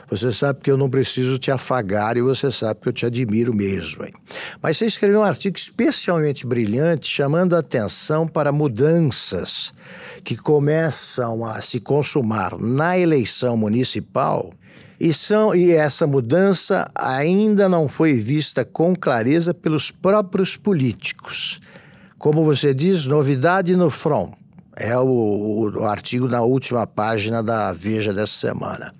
você 0.10 0.32
sabe 0.32 0.62
que 0.62 0.72
eu 0.72 0.78
não 0.78 0.90
preciso 0.90 1.38
te 1.38 1.52
afagar 1.52 2.18
e 2.18 2.22
você 2.22 2.52
sabe 2.52 2.80
que 2.82 2.90
eu 2.90 2.94
te 2.94 3.06
admiro 3.06 3.54
mesmo. 3.54 4.06
Hein? 4.06 4.14
Mas 4.62 4.78
você 4.78 4.86
escreveu 4.86 5.20
um 5.20 5.24
artigo 5.24 5.58
especialmente 5.58 6.46
brilhante 6.46 7.08
chamando 7.08 7.56
a 7.56 7.60
atenção 7.60 8.28
para 8.28 8.52
mudanças 8.52 9.74
que 10.24 10.36
começam 10.36 11.46
a 11.46 11.62
se 11.62 11.80
consumar 11.80 12.58
na 12.58 12.98
eleição 12.98 13.56
municipal 13.56 14.52
e, 15.00 15.14
são, 15.14 15.54
e 15.54 15.72
essa 15.72 16.08
mudança 16.08 16.88
ainda 16.96 17.70
não 17.70 17.88
foi 17.88 18.14
vista 18.14 18.66
com 18.66 18.96
clareza 18.96 19.54
pelos 19.54 19.92
próprios 19.92 20.58
políticos. 20.58 21.60
Como 22.18 22.44
você 22.44 22.74
diz, 22.74 23.06
novidade 23.06 23.76
no 23.76 23.90
front. 23.90 24.32
É 24.80 24.96
o, 24.96 25.08
o, 25.08 25.70
o, 25.72 25.86
artigo 25.86 26.28
na 26.28 26.42
última 26.42 26.86
página 26.86 27.42
da 27.42 27.74
Veja 27.74 28.14
dessa 28.14 28.34
semana. 28.34 28.94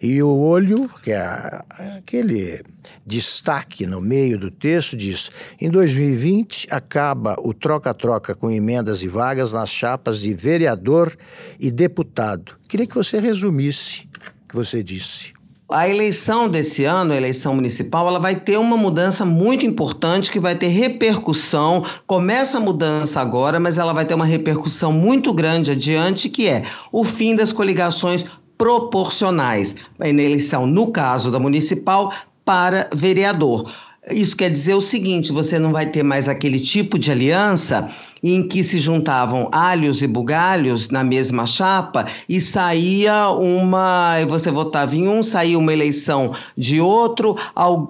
E 0.00 0.22
o 0.22 0.28
olho, 0.28 0.88
que 1.02 1.10
é 1.10 1.60
aquele 1.98 2.62
destaque 3.04 3.84
no 3.84 4.00
meio 4.00 4.38
do 4.38 4.48
texto, 4.48 4.96
diz: 4.96 5.32
em 5.60 5.68
2020 5.68 6.68
acaba 6.70 7.34
o 7.40 7.52
troca-troca 7.52 8.32
com 8.36 8.48
emendas 8.48 9.02
e 9.02 9.08
vagas 9.08 9.50
nas 9.50 9.70
chapas 9.70 10.20
de 10.20 10.32
vereador 10.32 11.12
e 11.58 11.68
deputado. 11.68 12.56
Queria 12.68 12.86
que 12.86 12.94
você 12.94 13.18
resumisse 13.18 14.08
o 14.44 14.48
que 14.48 14.54
você 14.54 14.84
disse. 14.84 15.33
A 15.70 15.88
eleição 15.88 16.46
desse 16.46 16.84
ano, 16.84 17.14
a 17.14 17.16
eleição 17.16 17.54
municipal, 17.54 18.06
ela 18.06 18.18
vai 18.18 18.36
ter 18.36 18.58
uma 18.58 18.76
mudança 18.76 19.24
muito 19.24 19.64
importante 19.64 20.30
que 20.30 20.38
vai 20.38 20.54
ter 20.54 20.66
repercussão. 20.66 21.84
Começa 22.06 22.58
a 22.58 22.60
mudança 22.60 23.18
agora, 23.18 23.58
mas 23.58 23.78
ela 23.78 23.94
vai 23.94 24.04
ter 24.04 24.12
uma 24.12 24.26
repercussão 24.26 24.92
muito 24.92 25.32
grande 25.32 25.70
adiante, 25.70 26.28
que 26.28 26.46
é 26.46 26.64
o 26.92 27.02
fim 27.02 27.34
das 27.34 27.50
coligações 27.50 28.26
proporcionais. 28.58 29.74
Na 29.98 30.06
eleição, 30.06 30.66
no 30.66 30.92
caso 30.92 31.30
da 31.30 31.40
municipal, 31.40 32.12
para 32.44 32.90
vereador. 32.92 33.72
Isso 34.10 34.36
quer 34.36 34.50
dizer 34.50 34.74
o 34.74 34.82
seguinte: 34.82 35.32
você 35.32 35.58
não 35.58 35.72
vai 35.72 35.86
ter 35.86 36.02
mais 36.02 36.28
aquele 36.28 36.60
tipo 36.60 36.98
de 36.98 37.10
aliança 37.10 37.88
em 38.22 38.46
que 38.46 38.62
se 38.62 38.78
juntavam 38.78 39.48
alhos 39.50 40.02
e 40.02 40.06
bugalhos 40.06 40.90
na 40.90 41.02
mesma 41.02 41.46
chapa 41.46 42.06
e 42.28 42.38
saía 42.38 43.28
uma. 43.30 44.16
Você 44.28 44.50
votava 44.50 44.94
em 44.94 45.08
um, 45.08 45.22
saía 45.22 45.58
uma 45.58 45.72
eleição 45.72 46.34
de 46.56 46.80
outro, 46.80 47.34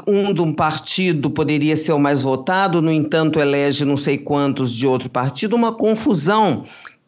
um 0.06 0.33
de 0.33 0.40
um 0.40 0.52
partido 0.52 1.30
poderia 1.30 1.76
ser 1.76 1.92
o 1.92 1.99
mais 1.99 2.23
votado, 2.23 2.80
no 2.80 2.92
entanto, 2.92 3.40
elege 3.40 3.85
não 3.85 3.97
sei 3.97 4.16
quantos 4.16 4.73
de 4.73 4.87
outro 4.87 5.11
partido, 5.11 5.56
uma 5.56 5.73
confusão 5.73 6.64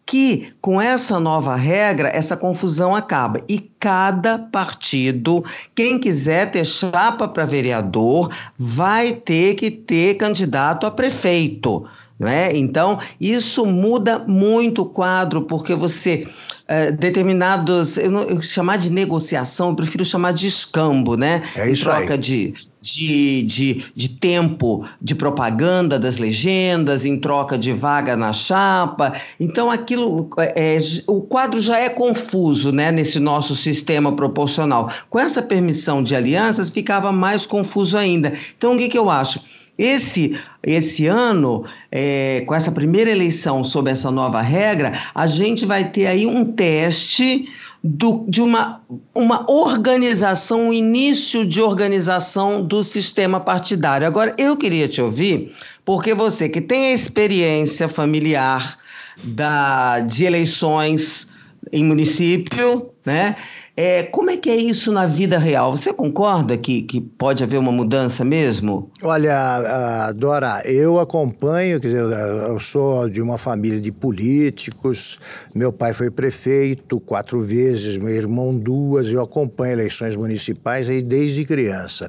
que 0.06 0.52
com 0.60 0.80
essa 0.80 1.18
nova 1.18 1.56
regra, 1.56 2.08
essa 2.08 2.36
confusão 2.36 2.94
acaba. 2.94 3.42
E 3.48 3.58
cada 3.80 4.38
partido, 4.38 5.44
quem 5.74 5.98
quiser 5.98 6.50
ter 6.52 6.64
chapa 6.64 7.26
para 7.26 7.44
vereador, 7.44 8.32
vai 8.56 9.14
ter 9.14 9.56
que 9.56 9.70
ter 9.70 10.14
candidato 10.14 10.86
a 10.86 10.90
prefeito. 10.90 11.84
Né? 12.18 12.56
Então, 12.56 12.98
isso 13.20 13.66
muda 13.66 14.18
muito 14.18 14.82
o 14.82 14.86
quadro, 14.86 15.42
porque 15.42 15.74
você. 15.74 16.26
É, 16.68 16.90
determinados. 16.90 17.96
Eu, 17.96 18.10
não, 18.10 18.22
eu 18.22 18.42
chamar 18.42 18.78
de 18.78 18.90
negociação, 18.90 19.68
eu 19.68 19.76
prefiro 19.76 20.04
chamar 20.04 20.32
de 20.32 20.46
escambo, 20.46 21.16
né? 21.16 21.42
É 21.54 21.70
isso 21.70 21.82
em 21.82 21.84
troca 21.84 22.14
aí. 22.14 22.18
de 22.18 22.54
de, 22.92 23.42
de, 23.42 23.84
de 23.94 24.08
tempo 24.08 24.86
de 25.00 25.14
propaganda 25.14 25.98
das 25.98 26.18
legendas, 26.18 27.04
em 27.04 27.18
troca 27.18 27.58
de 27.58 27.72
vaga 27.72 28.16
na 28.16 28.32
chapa. 28.32 29.14
Então, 29.40 29.70
aquilo, 29.70 30.30
é, 30.38 30.78
o 31.06 31.20
quadro 31.20 31.60
já 31.60 31.78
é 31.78 31.88
confuso 31.88 32.70
né, 32.70 32.92
nesse 32.92 33.18
nosso 33.18 33.56
sistema 33.56 34.14
proporcional. 34.14 34.92
Com 35.10 35.18
essa 35.18 35.42
permissão 35.42 36.02
de 36.02 36.14
alianças, 36.14 36.70
ficava 36.70 37.10
mais 37.10 37.44
confuso 37.44 37.98
ainda. 37.98 38.34
Então, 38.56 38.74
o 38.74 38.78
que, 38.78 38.88
que 38.88 38.98
eu 38.98 39.10
acho? 39.10 39.40
Esse, 39.78 40.38
esse 40.62 41.06
ano, 41.06 41.64
é, 41.92 42.42
com 42.46 42.54
essa 42.54 42.72
primeira 42.72 43.10
eleição 43.10 43.62
sob 43.62 43.90
essa 43.90 44.10
nova 44.10 44.40
regra, 44.40 44.98
a 45.14 45.26
gente 45.26 45.66
vai 45.66 45.90
ter 45.90 46.06
aí 46.06 46.26
um 46.26 46.44
teste 46.52 47.48
do, 47.82 48.24
de 48.28 48.42
uma, 48.42 48.80
uma 49.14 49.50
organização, 49.50 50.68
um 50.68 50.72
início 50.72 51.46
de 51.46 51.60
organização 51.60 52.62
do 52.62 52.82
sistema 52.82 53.38
partidário. 53.38 54.06
Agora, 54.06 54.34
eu 54.38 54.56
queria 54.56 54.88
te 54.88 55.00
ouvir, 55.00 55.52
porque 55.84 56.14
você 56.14 56.48
que 56.48 56.60
tem 56.60 56.86
a 56.86 56.92
experiência 56.92 57.88
familiar 57.88 58.78
da, 59.22 60.00
de 60.00 60.24
eleições 60.24 61.28
em 61.72 61.84
município, 61.84 62.90
né? 63.04 63.36
É, 63.76 64.04
como 64.04 64.30
é 64.30 64.38
que 64.38 64.48
é 64.48 64.56
isso 64.56 64.90
na 64.90 65.04
vida 65.04 65.38
real? 65.38 65.76
Você 65.76 65.92
concorda 65.92 66.56
que, 66.56 66.80
que 66.80 66.98
pode 66.98 67.44
haver 67.44 67.58
uma 67.58 67.70
mudança 67.70 68.24
mesmo? 68.24 68.90
Olha, 69.02 70.10
Dora, 70.16 70.62
eu 70.64 70.98
acompanho, 70.98 71.78
quer 71.78 71.88
dizer, 71.88 72.00
eu 72.00 72.58
sou 72.58 73.06
de 73.06 73.20
uma 73.20 73.36
família 73.36 73.78
de 73.78 73.92
políticos, 73.92 75.18
meu 75.54 75.70
pai 75.70 75.92
foi 75.92 76.10
prefeito 76.10 76.98
quatro 76.98 77.42
vezes, 77.42 77.98
meu 77.98 78.08
irmão 78.08 78.56
duas, 78.56 79.08
eu 79.08 79.20
acompanho 79.20 79.74
eleições 79.74 80.16
municipais 80.16 80.88
aí 80.88 81.02
desde 81.02 81.44
criança. 81.44 82.08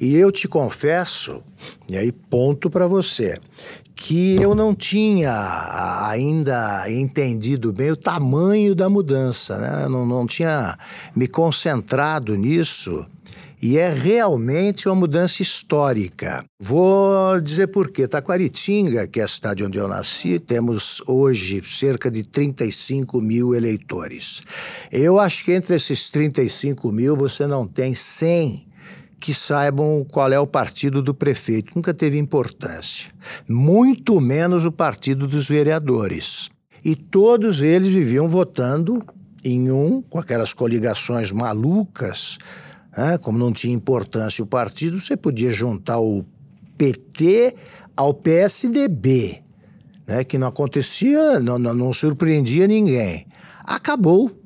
E 0.00 0.14
eu 0.14 0.30
te 0.30 0.46
confesso, 0.46 1.42
e 1.90 1.96
aí 1.96 2.12
ponto 2.12 2.70
para 2.70 2.86
você, 2.86 3.40
que 3.94 4.40
eu 4.40 4.54
não 4.54 4.74
tinha 4.74 6.06
ainda 6.08 6.84
entendido 6.90 7.72
bem 7.72 7.90
o 7.90 7.96
tamanho 7.96 8.74
da 8.74 8.88
mudança, 8.88 9.58
né? 9.58 9.88
não, 9.88 10.06
não 10.06 10.26
tinha 10.26 10.78
me 11.14 11.26
concentrado 11.26 12.36
nisso. 12.36 13.04
E 13.60 13.76
é 13.76 13.92
realmente 13.92 14.88
uma 14.88 14.94
mudança 14.94 15.42
histórica. 15.42 16.44
Vou 16.60 17.40
dizer 17.40 17.66
por 17.66 17.90
quê. 17.90 18.06
Taquaritinga, 18.06 19.08
que 19.08 19.18
é 19.18 19.24
a 19.24 19.28
cidade 19.28 19.64
onde 19.64 19.76
eu 19.76 19.88
nasci, 19.88 20.38
temos 20.38 21.02
hoje 21.08 21.60
cerca 21.64 22.08
de 22.08 22.22
35 22.22 23.20
mil 23.20 23.56
eleitores. 23.56 24.42
Eu 24.92 25.18
acho 25.18 25.44
que 25.44 25.50
entre 25.50 25.74
esses 25.74 26.08
35 26.08 26.92
mil 26.92 27.16
você 27.16 27.48
não 27.48 27.66
tem 27.66 27.96
100 27.96 28.67
que 29.20 29.34
saibam 29.34 30.06
qual 30.10 30.32
é 30.32 30.38
o 30.38 30.46
partido 30.46 31.02
do 31.02 31.14
prefeito. 31.14 31.72
Nunca 31.74 31.92
teve 31.92 32.18
importância. 32.18 33.10
Muito 33.48 34.20
menos 34.20 34.64
o 34.64 34.72
partido 34.72 35.26
dos 35.26 35.48
vereadores. 35.48 36.50
E 36.84 36.94
todos 36.94 37.60
eles 37.60 37.92
viviam 37.92 38.28
votando 38.28 39.04
em 39.44 39.70
um, 39.70 40.00
com 40.02 40.18
aquelas 40.18 40.52
coligações 40.52 41.32
malucas. 41.32 42.38
Né? 42.96 43.18
Como 43.18 43.38
não 43.38 43.52
tinha 43.52 43.74
importância 43.74 44.42
o 44.42 44.46
partido, 44.46 45.00
você 45.00 45.16
podia 45.16 45.50
juntar 45.50 45.98
o 45.98 46.24
PT 46.76 47.54
ao 47.96 48.14
PSDB, 48.14 49.42
né? 50.06 50.22
que 50.22 50.38
não 50.38 50.46
acontecia, 50.46 51.40
não, 51.40 51.58
não, 51.58 51.74
não 51.74 51.92
surpreendia 51.92 52.68
ninguém. 52.68 53.26
Acabou 53.64 54.37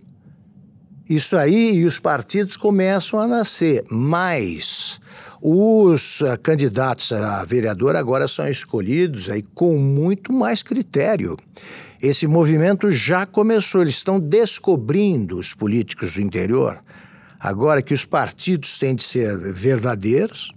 isso 1.09 1.37
aí 1.37 1.77
e 1.77 1.85
os 1.85 1.99
partidos 1.99 2.57
começam 2.57 3.19
a 3.21 3.27
nascer, 3.27 3.85
mas 3.91 5.01
Os 5.45 6.21
uh, 6.21 6.39
candidatos 6.41 7.11
a 7.11 7.45
vereador 7.45 7.97
agora 7.97 8.29
são 8.29 8.47
escolhidos 8.49 9.29
aí 9.29 9.43
com 9.43 9.77
muito 9.77 10.33
mais 10.33 10.63
critério. 10.63 11.37
Esse 12.01 12.29
movimento 12.29 12.93
já 12.93 13.27
começou, 13.27 13.83
eles 13.83 13.97
estão 13.97 14.21
descobrindo 14.21 15.37
os 15.37 15.53
políticos 15.53 16.13
do 16.13 16.21
interior. 16.21 16.81
Agora 17.41 17.83
que 17.83 17.93
os 17.93 18.05
partidos 18.05 18.79
têm 18.79 18.95
de 18.95 19.03
ser 19.03 19.37
verdadeiros, 19.53 20.53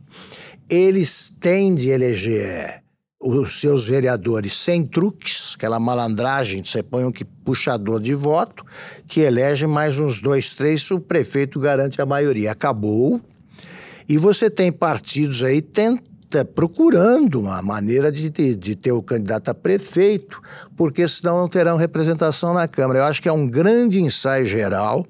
eles 0.70 1.34
têm 1.40 1.74
de 1.74 1.90
eleger 1.90 2.84
os 3.20 3.60
seus 3.60 3.88
vereadores 3.88 4.54
sem 4.56 4.86
truques, 4.86 5.45
aquela 5.56 5.80
malandragem, 5.80 6.64
você 6.64 6.84
põe 6.84 7.04
um 7.04 7.12
que 7.12 7.26
puxador 7.26 8.00
de 8.00 8.14
voto, 8.14 8.66
que 9.08 9.22
elege 9.22 9.66
mais 9.68 10.00
uns 10.00 10.22
dois, 10.22 10.54
três, 10.54 10.90
o 10.92 11.00
prefeito 11.00 11.60
garante 11.60 12.02
a 12.02 12.06
maioria. 12.06 12.52
Acabou. 12.52 13.22
E 14.08 14.18
você 14.18 14.50
tem 14.50 14.72
partidos 14.72 15.42
aí 15.44 15.62
tenta, 15.62 16.46
procurando 16.46 17.40
uma 17.40 17.62
maneira 17.62 18.12
de, 18.12 18.30
de, 18.30 18.56
de 18.56 18.76
ter 18.76 18.92
o 18.92 19.02
candidato 19.02 19.50
a 19.50 19.54
prefeito, 19.54 20.42
porque 20.76 21.08
senão 21.08 21.38
não 21.38 21.50
terão 21.50 21.78
representação 21.78 22.54
na 22.54 22.68
Câmara. 22.68 23.00
Eu 23.00 23.06
acho 23.06 23.22
que 23.22 23.30
é 23.30 23.34
um 23.34 23.48
grande 23.48 24.02
ensaio 24.02 24.46
geral 24.46 25.06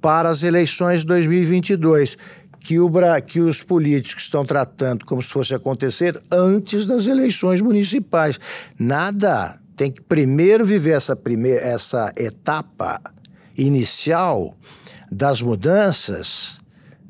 para 0.00 0.28
as 0.28 0.42
eleições 0.42 1.00
de 1.00 1.06
2022 1.06 2.16
que, 2.60 2.78
o, 2.78 2.90
que 3.26 3.40
os 3.40 3.62
políticos 3.62 4.24
estão 4.24 4.44
tratando 4.44 5.04
como 5.04 5.22
se 5.22 5.30
fosse 5.30 5.54
acontecer 5.54 6.20
antes 6.30 6.86
das 6.86 7.06
eleições 7.06 7.60
municipais. 7.60 8.38
Nada. 8.78 9.59
Tem 9.80 9.90
que 9.90 10.02
primeiro 10.02 10.62
viver 10.62 10.90
essa, 10.90 11.16
primeira, 11.16 11.58
essa 11.58 12.12
etapa 12.14 13.00
inicial 13.56 14.54
das 15.10 15.40
mudanças. 15.40 16.58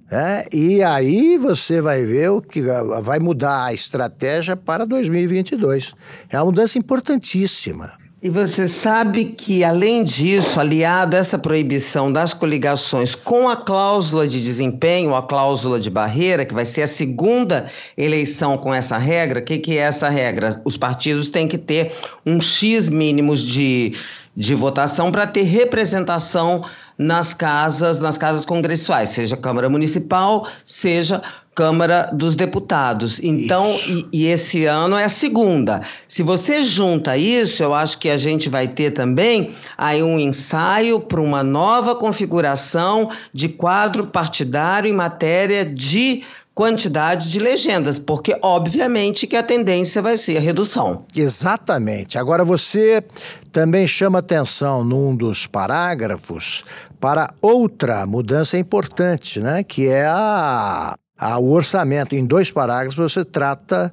Né? 0.09 0.45
E 0.53 0.81
aí 0.81 1.37
você 1.37 1.81
vai 1.81 2.05
ver 2.05 2.31
o 2.31 2.41
que 2.41 2.63
vai 3.03 3.19
mudar 3.19 3.65
a 3.65 3.75
estratégia 3.75 4.55
para 4.55 4.87
2022. 4.87 5.95
É 6.29 6.39
uma 6.39 6.45
mudança 6.45 6.79
importantíssima. 6.79 7.99
E 8.23 8.29
você 8.29 8.69
sabe 8.69 9.25
que, 9.25 9.65
além 9.65 10.05
disso, 10.05 10.61
aliado 10.61 11.17
a 11.17 11.21
essa 11.21 11.39
proibição 11.39 12.13
das 12.13 12.35
coligações 12.35 13.15
com 13.15 13.49
a 13.49 13.57
cláusula 13.57 14.29
de 14.29 14.43
desempenho, 14.43 15.15
a 15.15 15.23
cláusula 15.23 15.81
de 15.81 15.89
barreira, 15.89 16.45
que 16.45 16.53
vai 16.53 16.67
ser 16.67 16.83
a 16.83 16.87
segunda 16.87 17.71
eleição 17.97 18.59
com 18.59 18.75
essa 18.75 18.99
regra, 18.99 19.41
o 19.41 19.43
que, 19.43 19.57
que 19.57 19.79
é 19.79 19.81
essa 19.81 20.11
regra? 20.11 20.61
Os 20.67 20.77
partidos 20.77 21.31
têm 21.31 21.49
que 21.49 21.57
ter 21.57 21.95
um 22.27 22.43
X 22.43 22.91
mínimos 22.91 23.41
de, 23.41 23.95
de 24.37 24.55
votação 24.55 25.11
para 25.11 25.27
ter 25.27 25.45
representação 25.45 26.63
nas 26.99 27.33
casas, 27.33 28.01
nas 28.01 28.19
casas 28.19 28.45
congressuais, 28.45 29.09
seja 29.09 29.35
Câmara 29.35 29.71
Municipal, 29.71 30.47
seja 30.67 31.23
Câmara 31.61 32.09
dos 32.11 32.35
Deputados. 32.35 33.21
Então, 33.23 33.71
e, 33.87 34.09
e, 34.11 34.27
esse 34.29 34.65
ano 34.65 34.97
é 34.97 35.05
a 35.05 35.11
segunda. 35.11 35.83
Se 36.09 36.23
você 36.23 36.65
junta 36.65 37.19
isso, 37.19 37.63
eu 37.63 37.75
acho 37.75 37.99
que 37.99 38.09
a 38.09 38.17
gente 38.17 38.49
vai 38.49 38.67
ter 38.67 38.93
também 38.93 39.51
aí 39.77 40.03
um 40.03 40.19
ensaio 40.19 40.99
para 41.01 41.21
uma 41.21 41.45
nova 41.45 41.95
configuração 41.95 43.11
de 43.31 43.47
quadro 43.47 44.07
partidário 44.07 44.89
em 44.89 44.95
matéria 44.95 45.63
de 45.63 46.25
quantidade 46.55 47.31
de 47.31 47.39
legendas, 47.39 47.99
porque 47.99 48.39
obviamente 48.41 49.27
que 49.27 49.37
a 49.37 49.43
tendência 49.43 50.01
vai 50.01 50.17
ser 50.17 50.39
a 50.39 50.41
redução. 50.41 51.05
Exatamente. 51.15 52.17
Agora 52.17 52.43
você 52.43 53.05
também 53.53 53.87
chama 53.87 54.21
atenção 54.21 54.83
num 54.83 55.15
dos 55.15 55.47
parágrafos 55.47 56.65
para 56.99 57.35
outra 57.43 58.07
mudança 58.07 58.57
importante, 58.57 59.41
né, 59.41 59.63
que 59.63 59.89
é 59.89 60.07
a 60.07 60.97
o 61.39 61.51
orçamento. 61.51 62.15
Em 62.15 62.25
dois 62.25 62.51
parágrafos 62.51 63.13
você 63.13 63.25
trata 63.25 63.93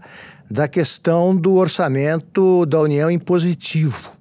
da 0.50 0.68
questão 0.68 1.36
do 1.36 1.56
orçamento 1.56 2.66
da 2.66 2.80
União 2.80 3.12
em 3.12 3.20
positivo. 3.20 4.12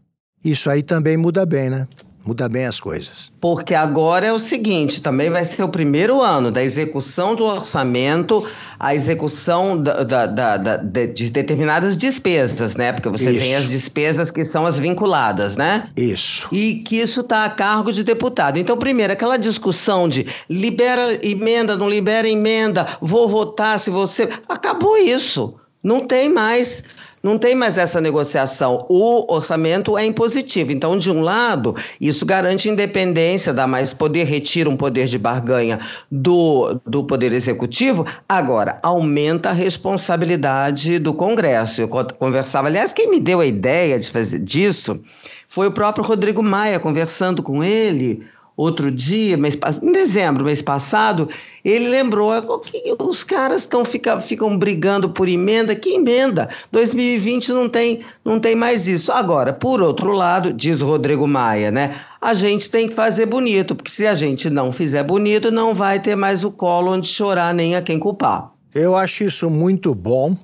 Isso 0.44 0.68
aí 0.68 0.82
também 0.82 1.16
muda 1.16 1.46
bem, 1.46 1.70
né? 1.70 1.88
Muda 2.26 2.48
bem 2.48 2.66
as 2.66 2.80
coisas. 2.80 3.30
Porque 3.40 3.72
agora 3.72 4.26
é 4.26 4.32
o 4.32 4.38
seguinte: 4.38 5.00
também 5.00 5.30
vai 5.30 5.44
ser 5.44 5.62
o 5.62 5.68
primeiro 5.68 6.20
ano 6.20 6.50
da 6.50 6.60
execução 6.60 7.36
do 7.36 7.44
orçamento, 7.44 8.44
a 8.80 8.96
execução 8.96 9.80
da, 9.80 10.02
da, 10.02 10.26
da, 10.26 10.56
da 10.56 10.76
de 11.06 11.30
determinadas 11.30 11.96
despesas, 11.96 12.74
né? 12.74 12.92
Porque 12.92 13.08
você 13.08 13.30
isso. 13.30 13.38
tem 13.38 13.54
as 13.54 13.68
despesas 13.68 14.32
que 14.32 14.44
são 14.44 14.66
as 14.66 14.76
vinculadas, 14.76 15.54
né? 15.54 15.88
Isso. 15.96 16.48
E 16.50 16.74
que 16.76 16.96
isso 16.96 17.20
está 17.20 17.44
a 17.44 17.50
cargo 17.50 17.92
de 17.92 18.02
deputado. 18.02 18.58
Então, 18.58 18.76
primeiro, 18.76 19.12
aquela 19.12 19.36
discussão 19.36 20.08
de 20.08 20.26
libera 20.50 21.24
emenda, 21.24 21.76
não 21.76 21.88
libera 21.88 22.28
emenda, 22.28 22.88
vou 23.00 23.28
votar 23.28 23.78
se 23.78 23.88
você. 23.88 24.28
Acabou 24.48 24.96
isso. 24.96 25.54
Não 25.80 26.00
tem 26.00 26.28
mais. 26.28 26.82
Não 27.26 27.36
tem 27.36 27.56
mais 27.56 27.76
essa 27.76 28.00
negociação. 28.00 28.86
O 28.88 29.34
orçamento 29.34 29.98
é 29.98 30.04
impositivo. 30.06 30.70
Então, 30.70 30.96
de 30.96 31.10
um 31.10 31.22
lado, 31.22 31.74
isso 32.00 32.24
garante 32.24 32.68
independência, 32.68 33.52
dá 33.52 33.66
mais 33.66 33.92
poder, 33.92 34.22
retira 34.22 34.70
um 34.70 34.76
poder 34.76 35.06
de 35.06 35.18
barganha 35.18 35.80
do, 36.08 36.80
do 36.86 37.02
Poder 37.02 37.32
Executivo. 37.32 38.06
Agora, 38.28 38.78
aumenta 38.80 39.48
a 39.48 39.52
responsabilidade 39.52 41.00
do 41.00 41.12
Congresso. 41.12 41.80
Eu 41.80 41.88
conversava, 41.88 42.68
aliás, 42.68 42.92
quem 42.92 43.10
me 43.10 43.18
deu 43.18 43.40
a 43.40 43.46
ideia 43.46 43.98
de 43.98 44.08
fazer 44.08 44.38
disso 44.38 45.00
foi 45.48 45.66
o 45.66 45.72
próprio 45.72 46.04
Rodrigo 46.04 46.44
Maia, 46.44 46.78
conversando 46.78 47.42
com 47.42 47.64
ele 47.64 48.22
outro 48.56 48.90
dia, 48.90 49.36
mês, 49.36 49.58
em 49.82 49.92
dezembro, 49.92 50.44
mês 50.44 50.62
passado, 50.62 51.28
ele 51.64 51.88
lembrou 51.88 52.32
que 52.60 52.82
os 52.98 53.22
caras 53.22 53.62
estão 53.62 53.84
fica, 53.84 54.18
ficam 54.18 54.56
brigando 54.56 55.10
por 55.10 55.28
emenda. 55.28 55.74
Que 55.74 55.94
emenda? 55.94 56.48
2020 56.72 57.52
não 57.52 57.68
tem, 57.68 58.00
não 58.24 58.40
tem 58.40 58.56
mais 58.56 58.88
isso. 58.88 59.12
Agora, 59.12 59.52
por 59.52 59.82
outro 59.82 60.12
lado, 60.12 60.52
diz 60.52 60.80
o 60.80 60.86
Rodrigo 60.86 61.26
Maia, 61.26 61.70
né? 61.70 62.00
A 62.20 62.32
gente 62.32 62.70
tem 62.70 62.88
que 62.88 62.94
fazer 62.94 63.26
bonito, 63.26 63.74
porque 63.74 63.90
se 63.90 64.06
a 64.06 64.14
gente 64.14 64.48
não 64.48 64.72
fizer 64.72 65.04
bonito, 65.04 65.50
não 65.50 65.74
vai 65.74 66.00
ter 66.00 66.16
mais 66.16 66.42
o 66.42 66.50
colo 66.50 66.92
onde 66.92 67.06
chorar 67.06 67.52
nem 67.52 67.76
a 67.76 67.82
quem 67.82 67.98
culpar. 67.98 68.50
Eu 68.74 68.96
acho 68.96 69.24
isso 69.24 69.50
muito 69.50 69.94
bom. 69.94 70.36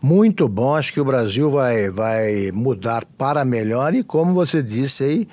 Muito 0.00 0.48
bom, 0.48 0.76
acho 0.76 0.92
que 0.92 1.00
o 1.00 1.04
Brasil 1.04 1.50
vai, 1.50 1.90
vai 1.90 2.52
mudar 2.52 3.04
para 3.18 3.44
melhor 3.44 3.92
e, 3.96 4.04
como 4.04 4.32
você 4.32 4.62
disse 4.62 5.02
aí, 5.02 5.28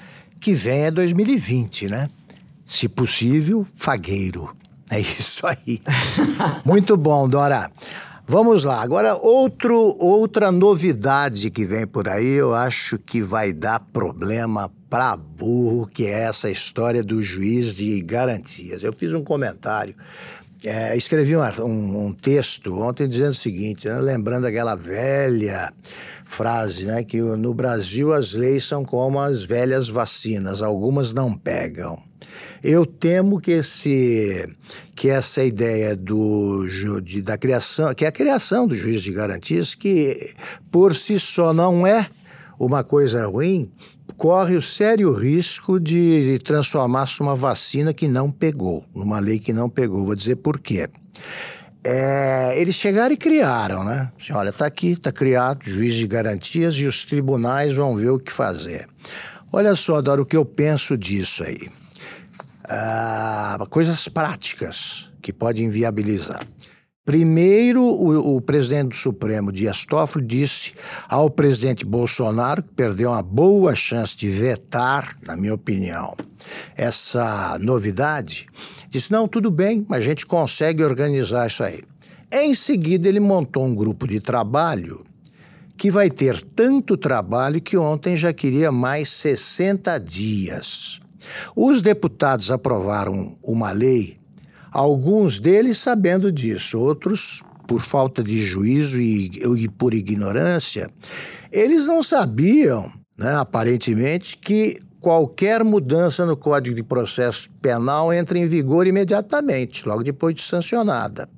que 0.45 0.53
vem 0.53 0.86
é 0.86 0.91
2020, 0.91 1.88
né? 1.88 2.08
Se 2.67 2.88
possível, 2.88 3.65
fagueiro. 3.75 4.55
É 4.91 4.99
isso 4.99 5.41
aí. 5.47 5.81
Muito 6.63 6.95
bom, 6.95 7.27
Dora. 7.27 7.67
Vamos 8.27 8.63
lá. 8.63 8.79
Agora, 8.79 9.15
outro, 9.15 9.95
outra 9.97 10.51
novidade 10.51 11.49
que 11.49 11.65
vem 11.65 11.88
por 11.88 12.08
aí, 12.08 12.34
eu 12.34 12.53
acho 12.53 12.99
que 12.99 13.23
vai 13.23 13.53
dar 13.53 13.79
problema 13.79 14.71
para 14.88 15.17
burro, 15.17 15.88
que 15.88 16.05
é 16.05 16.25
essa 16.25 16.47
história 16.47 17.01
do 17.01 17.23
juiz 17.23 17.73
de 17.73 17.99
garantias. 18.03 18.84
Eu 18.84 18.93
fiz 18.93 19.13
um 19.13 19.23
comentário, 19.23 19.95
é, 20.63 20.95
escrevi 20.95 21.36
um, 21.36 21.41
um, 21.41 22.05
um, 22.05 22.12
texto 22.12 22.79
ontem 22.79 23.08
dizendo 23.08 23.31
o 23.31 23.36
seguinte, 23.36 23.88
né, 23.88 23.97
lembrando 23.99 24.45
aquela 24.45 24.75
velha 24.75 25.73
frase, 26.26 26.86
né? 26.86 27.04
Que 27.04 27.22
no 27.22 27.54
Brasil 27.54 28.12
as 28.12 28.34
leis 28.34 28.66
são 28.66 28.84
como 28.84 29.20
as 29.20 29.44
velhas 29.44 29.88
vacinas, 29.88 30.62
algumas 30.62 31.14
não 31.14 31.34
pegam. 31.34 32.02
Eu 32.64 32.86
temo 32.86 33.40
que 33.40 33.52
esse 33.52 34.50
que 34.96 35.10
essa 35.10 35.44
ideia 35.44 35.96
do 35.96 36.68
de, 37.02 37.22
da 37.22 37.38
criação, 37.38 37.94
que 37.94 38.04
é 38.04 38.08
a 38.08 38.12
criação 38.12 38.68
do 38.68 38.76
juiz 38.76 39.02
de 39.02 39.12
garantias, 39.14 39.76
que 39.76 40.34
por 40.72 40.96
si 40.96 41.20
só 41.20 41.54
não 41.54 41.86
é 41.86 42.10
uma 42.60 42.84
coisa 42.84 43.28
ruim, 43.28 43.72
corre 44.18 44.56
o 44.56 44.62
sério 44.62 45.14
risco 45.14 45.80
de 45.80 46.40
transformar-se 46.44 47.20
numa 47.20 47.36
vacina 47.36 47.94
que 47.94 48.08
não 48.08 48.32
pegou, 48.32 48.84
numa 48.96 49.20
lei 49.20 49.40
que 49.40 49.54
não 49.54 49.70
pegou. 49.70 50.06
Vou 50.06 50.16
dizer 50.16 50.38
por 50.38 50.60
quê. 50.60 50.90
É, 51.88 52.60
eles 52.60 52.74
chegaram 52.74 53.13
e 53.13 53.17
criaram, 53.17 53.84
né? 53.84 54.12
Assim, 54.19 54.34
olha, 54.34 54.50
está 54.50 54.65
aqui, 54.65 54.93
está 54.93 55.12
criado, 55.12 55.60
juiz 55.63 55.93
de 55.93 56.08
garantias 56.08 56.74
e 56.78 56.86
os 56.88 57.06
tribunais 57.06 57.76
vão 57.76 57.95
ver 57.95 58.10
o 58.10 58.17
que 58.17 58.34
fazer. 58.34 58.88
Olha 59.54 59.76
só, 59.76 60.02
Dora, 60.02 60.19
o 60.19 60.26
que 60.26 60.36
eu 60.36 60.43
penso 60.43 60.98
disso 60.98 61.43
aí. 61.43 61.69
Ah, 62.67 63.60
coisas 63.69 64.08
práticas 64.08 65.12
que 65.21 65.32
podem 65.32 65.69
viabilizar. 65.69 66.39
Primeiro, 67.06 67.84
o, 67.84 68.38
o, 68.38 68.41
presidente 68.41 68.89
do 68.89 68.95
Supremo, 68.95 69.52
Dias 69.52 69.86
Toffoli, 69.86 70.26
disse 70.26 70.74
ao 71.08 71.30
presidente 71.30 71.86
Bolsonaro, 71.86 72.63
que 72.63 72.74
perdeu 72.74 73.12
uma 73.12 73.21
boa 73.21 73.76
chance 73.76 74.17
de 74.17 74.28
vetar, 74.28 75.15
na 75.24 75.38
minha 75.38 75.54
opinião, 75.54 76.17
essa 76.76 77.60
novidade, 77.60 78.48
disse: 78.97 79.12
não, 79.12 79.27
tudo 79.27 79.49
bem, 79.49 79.86
mas 79.88 79.99
a 79.99 80.10
gente 80.10 80.25
consegue 80.25 80.84
organizar 80.84 81.47
isso 81.47 81.63
aí. 81.63 81.84
Em 82.31 82.53
seguida, 82.53 83.08
ele 83.08 83.19
montou 83.19 83.63
um 83.65 83.75
grupo 83.75 84.08
de 84.08 84.19
trabalho 84.19 85.05
que 85.77 85.91
vai 85.91 86.10
ter 86.10 86.43
tanto 86.43 86.97
trabalho 86.97 87.62
que 87.62 87.77
ontem 87.77 88.15
já 88.15 88.31
queria 88.34 88.71
mais 88.71 89.10
60 89.10 89.97
dias. 89.99 90.99
Os 91.55 91.81
deputados 91.81 92.49
aprovaram 92.51 93.36
uma 93.43 93.71
lei 93.71 94.17
Alguns 94.75 95.39
deles 95.39 95.77
sabendo 95.77 96.29
disso, 96.29 96.77
outros 96.77 97.41
por 97.65 97.79
falta 97.79 98.21
de 98.21 98.41
juízo 98.41 98.99
e, 98.99 99.31
e 99.58 99.69
por 99.69 99.93
ignorância, 99.93 100.89
eles 101.49 101.88
não 101.88 102.03
sabiam, 102.03 102.91
né, 103.17 103.36
aparentemente, 103.38 104.36
que 104.36 104.77
qualquer 105.06 105.63
mudança 105.63 106.26
no 106.26 106.36
Código 106.36 106.76
de 106.76 106.82
Processo 106.82 107.48
Penal 107.62 108.12
entra 108.12 108.39
em 108.39 108.48
vigor 108.48 108.88
imediatamente, 108.88 109.88
logo 109.88 110.02
depois 110.02 110.34
de 110.34 110.41
sancionada. 110.41 111.30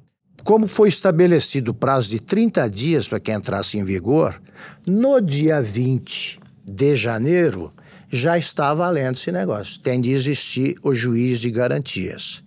Como 0.42 0.70
foi 0.70 0.88
estabelecido 0.88 1.72
o 1.72 1.74
prazo 1.74 2.10
de 2.10 2.22
30 2.22 2.70
dias 2.70 3.10
para 3.10 3.20
que 3.20 3.30
entrasse 3.30 3.78
em 3.78 3.84
vigor, 3.84 4.42
no 4.86 5.20
dia 5.20 5.62
20 5.62 6.40
de 6.64 6.96
janeiro 6.96 7.74
já 8.08 8.38
está 8.38 8.74
valendo 8.74 9.16
esse 9.16 9.34
negócio. 9.34 9.82
Tem 9.82 10.00
de 10.00 10.14
existir 10.14 10.78
o 10.82 10.96
juiz 10.96 11.42
de 11.42 11.52
garantias. 11.52 12.42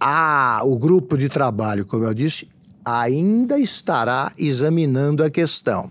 Ah, 0.00 0.62
o 0.64 0.76
grupo 0.76 1.16
de 1.16 1.28
trabalho, 1.28 1.86
como 1.86 2.02
eu 2.02 2.12
disse, 2.12 2.48
ainda 2.84 3.60
estará 3.60 4.32
examinando 4.36 5.22
a 5.22 5.30
questão, 5.30 5.88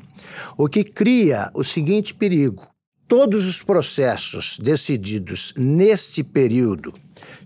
o 0.58 0.68
que 0.68 0.84
cria 0.84 1.50
o 1.54 1.64
seguinte 1.64 2.14
perigo: 2.14 2.68
todos 3.08 3.46
os 3.46 3.64
processos 3.64 4.58
decididos 4.62 5.54
neste 5.58 6.24
período, 6.24 6.94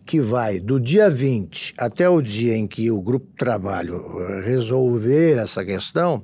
que 0.05 0.19
vai 0.19 0.59
do 0.59 0.79
dia 0.79 1.09
20 1.09 1.75
até 1.77 2.09
o 2.09 2.21
dia 2.21 2.57
em 2.57 2.67
que 2.67 2.89
o 2.89 2.99
grupo 3.01 3.27
de 3.27 3.37
trabalho 3.37 4.41
resolver 4.43 5.37
essa 5.37 5.63
questão, 5.63 6.23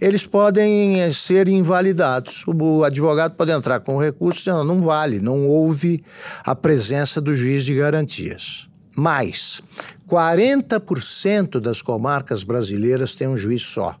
eles 0.00 0.26
podem 0.26 1.10
ser 1.12 1.48
invalidados. 1.48 2.44
O 2.46 2.84
advogado 2.84 3.34
pode 3.34 3.50
entrar 3.50 3.80
com 3.80 3.98
recurso 3.98 4.40
dizendo 4.40 4.64
não 4.64 4.82
vale, 4.82 5.18
não 5.18 5.48
houve 5.48 6.04
a 6.44 6.54
presença 6.54 7.20
do 7.20 7.34
juiz 7.34 7.64
de 7.64 7.74
garantias. 7.74 8.68
Mas 8.96 9.60
40% 10.08 11.58
das 11.58 11.82
comarcas 11.82 12.44
brasileiras 12.44 13.14
têm 13.16 13.26
um 13.26 13.36
juiz 13.36 13.62
só. 13.62 13.96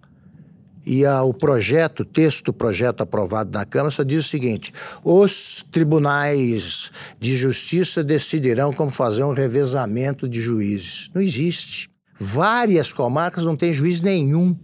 E 0.86 1.06
a, 1.06 1.22
o 1.22 1.32
projeto, 1.32 2.00
o 2.00 2.04
texto 2.04 2.44
do 2.44 2.52
projeto 2.52 3.02
aprovado 3.02 3.50
na 3.50 3.64
Câmara 3.64 3.90
só 3.90 4.02
diz 4.02 4.26
o 4.26 4.28
seguinte: 4.28 4.72
os 5.02 5.64
tribunais 5.72 6.90
de 7.18 7.34
justiça 7.36 8.04
decidirão 8.04 8.72
como 8.72 8.90
fazer 8.90 9.24
um 9.24 9.32
revezamento 9.32 10.28
de 10.28 10.40
juízes. 10.40 11.10
Não 11.14 11.22
existe. 11.22 11.88
Várias 12.18 12.92
comarcas 12.92 13.44
não 13.44 13.56
têm 13.56 13.72
juiz 13.72 14.00
nenhum. 14.00 14.56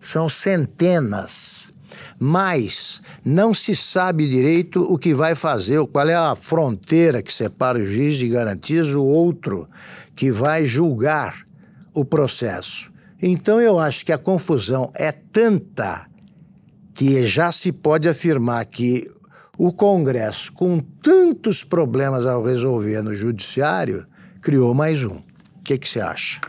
São 0.00 0.28
centenas. 0.28 1.72
Mas 2.18 3.00
não 3.24 3.54
se 3.54 3.74
sabe 3.74 4.28
direito 4.28 4.80
o 4.80 4.98
que 4.98 5.14
vai 5.14 5.34
fazer, 5.34 5.84
qual 5.86 6.08
é 6.08 6.14
a 6.14 6.34
fronteira 6.34 7.22
que 7.22 7.32
separa 7.32 7.78
o 7.78 7.84
juiz 7.84 8.16
de 8.16 8.28
garantias 8.28 8.88
do 8.88 9.02
outro 9.02 9.68
que 10.14 10.30
vai 10.30 10.66
julgar 10.66 11.44
o 11.94 12.04
processo. 12.04 12.90
Então 13.22 13.60
eu 13.60 13.78
acho 13.78 14.04
que 14.04 14.12
a 14.12 14.18
confusão 14.18 14.90
é 14.94 15.12
tanta 15.12 16.06
que 16.94 17.22
já 17.24 17.52
se 17.52 17.72
pode 17.72 18.08
afirmar 18.08 18.64
que 18.64 19.06
o 19.58 19.72
Congresso, 19.72 20.52
com 20.52 20.78
tantos 21.02 21.62
problemas 21.62 22.24
ao 22.24 22.42
resolver 22.42 23.02
no 23.02 23.14
Judiciário, 23.14 24.06
criou 24.40 24.72
mais 24.72 25.02
um. 25.02 25.16
O 25.16 25.62
que, 25.62 25.76
que 25.76 25.88
você 25.88 26.00
acha? 26.00 26.40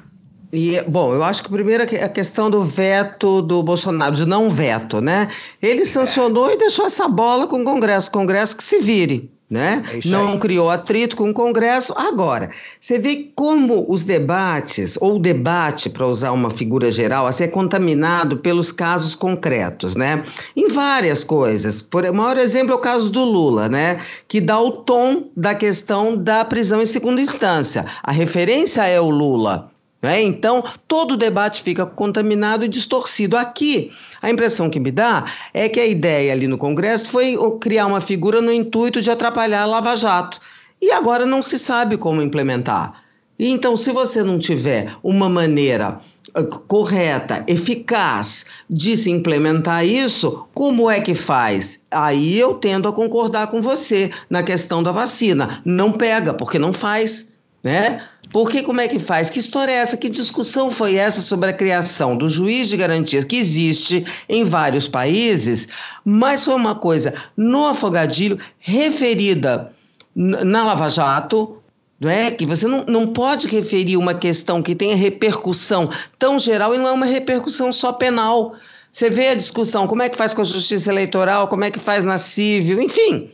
E, 0.53 0.81
bom, 0.88 1.13
eu 1.13 1.23
acho 1.23 1.43
que 1.43 1.49
primeiro 1.49 1.84
a 1.84 2.10
questão 2.10 2.49
do 2.49 2.63
veto 2.63 3.41
do 3.41 3.62
Bolsonaro, 3.63 4.15
de 4.15 4.25
não 4.25 4.49
veto, 4.49 4.99
né? 4.99 5.29
Ele 5.62 5.86
sancionou 5.86 6.49
é. 6.49 6.53
e 6.53 6.57
deixou 6.57 6.86
essa 6.86 7.07
bola 7.07 7.47
com 7.47 7.62
o 7.62 7.63
Congresso, 7.63 8.12
Congresso 8.12 8.55
que 8.55 8.63
se 8.63 8.79
vire 8.79 9.31
né? 9.52 9.84
É 9.94 10.08
não 10.08 10.40
criou 10.40 10.70
atrito 10.70 11.18
com 11.18 11.30
o 11.30 11.34
Congresso. 11.34 11.94
Agora, 11.98 12.50
você 12.80 12.98
vê 12.98 13.32
como 13.36 13.86
os 13.90 14.06
debates, 14.06 14.98
ou 15.02 15.18
o 15.18 15.20
debate, 15.20 15.90
para 15.90 16.08
usar 16.08 16.32
uma 16.32 16.50
figura 16.50 16.90
geral, 16.90 17.28
assim, 17.28 17.44
é 17.44 17.48
contaminado 17.50 18.38
pelos 18.38 18.72
casos 18.72 19.14
concretos, 19.14 19.94
né? 19.94 20.24
Em 20.56 20.68
várias 20.68 21.26
coisas. 21.26 21.82
Por, 21.82 22.06
o 22.06 22.14
maior 22.14 22.38
exemplo 22.38 22.72
é 22.72 22.76
o 22.76 22.80
caso 22.80 23.12
do 23.12 23.26
Lula, 23.26 23.68
né? 23.68 24.00
Que 24.28 24.40
dá 24.40 24.58
o 24.58 24.72
tom 24.72 25.30
da 25.36 25.54
questão 25.54 26.16
da 26.16 26.46
prisão 26.46 26.82
em 26.82 26.86
segunda 26.86 27.20
instância. 27.20 27.86
A 28.02 28.12
referência 28.12 28.86
é 28.86 29.02
o 29.02 29.10
Lula. 29.10 29.70
Né? 30.02 30.22
Então, 30.22 30.64
todo 30.88 31.12
o 31.12 31.18
debate 31.18 31.62
fica 31.62 31.86
contaminado 31.86 32.66
e 32.66 32.68
distorcido. 32.68 33.38
Aqui, 33.38 33.92
a 34.22 34.30
impressão 34.30 34.70
que 34.70 34.80
me 34.80 34.92
dá 34.92 35.26
é 35.54 35.70
que 35.70 35.80
a 35.80 35.86
ideia 35.86 36.34
ali 36.34 36.48
no 36.48 36.58
Congresso 36.58 37.10
foi 37.10 37.38
criar 37.60 37.86
uma 37.86 38.02
figura 38.02 38.42
no 38.42 38.52
intuito 38.52 39.02
de 39.02 39.12
atrapalhar 39.12 39.62
a 39.62 39.66
Lava 39.66 39.96
Jato. 39.96 40.40
E 40.82 40.92
agora 40.92 41.26
não 41.26 41.42
se 41.42 41.60
sabe 41.60 41.98
como 41.98 42.22
implementar. 42.22 43.04
E 43.38 43.50
então, 43.50 43.78
se 43.78 43.92
você 43.92 44.24
não 44.24 44.40
tiver 44.40 44.96
uma 45.04 45.30
maneira 45.30 46.00
eh, 46.36 46.44
correta, 46.68 47.44
eficaz 47.48 48.46
de 48.70 48.98
se 48.98 49.10
implementar 49.12 49.86
isso, 49.86 50.48
como 50.54 50.90
é 50.90 51.00
que 51.00 51.14
faz? 51.14 51.80
Aí 51.90 52.38
eu 52.38 52.56
tendo 52.56 52.88
a 52.88 52.94
concordar 52.94 53.48
com 53.48 53.62
você 53.62 54.12
na 54.30 54.42
questão 54.42 54.82
da 54.82 54.92
vacina. 54.92 55.62
Não 55.66 55.92
pega, 55.92 56.34
porque 56.34 56.58
não 56.58 56.74
faz, 56.74 57.31
né? 57.63 58.04
Porque 58.32 58.63
como 58.63 58.80
é 58.82 58.88
que 58.88 59.00
faz? 59.00 59.30
Que 59.30 59.39
história 59.39 59.71
é 59.71 59.76
essa? 59.76 59.97
Que 59.97 60.10
discussão 60.10 60.71
foi 60.71 60.95
essa 60.95 61.21
sobre 61.21 61.50
a 61.50 61.54
criação 61.54 62.15
do 62.15 62.30
juiz 62.30 62.69
de 62.69 62.78
garantias 62.78 63.24
que 63.24 63.36
existe 63.36 64.06
em 64.28 64.43
vários 64.43 64.88
países, 64.88 65.67
mas 66.04 66.45
foi 66.45 66.56
uma 66.56 66.76
coisa 66.76 67.13
no 67.36 67.67
afogadilho 67.67 68.39
referida 68.58 69.71
na 70.15 70.65
Lava 70.65 70.89
Jato, 70.89 71.58
não 72.00 72.10
é? 72.10 72.32
Que 72.32 72.45
você 72.45 72.67
não, 72.67 72.86
não 72.86 73.08
pode 73.08 73.47
referir 73.47 73.97
uma 73.97 74.13
questão 74.13 74.63
que 74.63 74.76
tenha 74.76 74.95
repercussão 74.95 75.89
tão 76.17 76.39
geral 76.39 76.74
e 76.74 76.78
não 76.78 76.88
é 76.88 76.91
uma 76.91 77.06
repercussão 77.06 77.71
só 77.71 77.93
penal. 77.93 78.56
Você 78.91 79.10
vê 79.10 79.30
a 79.30 79.36
discussão, 79.36 79.88
como 79.88 80.02
é 80.02 80.10
que 80.10 80.17
faz 80.17 80.34
com 80.34 80.41
a 80.41 80.45
justiça 80.45 80.91
eleitoral, 80.91 81.47
como 81.47 81.63
é 81.63 81.71
que 81.71 81.80
faz 81.80 82.04
na 82.04 82.17
civil, 82.17 82.82
enfim. 82.82 83.30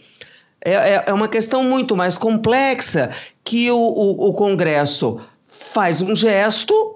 É, 0.63 0.73
é, 0.73 1.03
é 1.07 1.13
uma 1.13 1.27
questão 1.27 1.63
muito 1.63 1.95
mais 1.95 2.17
complexa 2.17 3.11
que 3.43 3.69
o, 3.71 3.77
o, 3.77 4.29
o 4.29 4.33
Congresso 4.33 5.19
faz 5.47 6.01
um 6.01 6.15
gesto, 6.15 6.95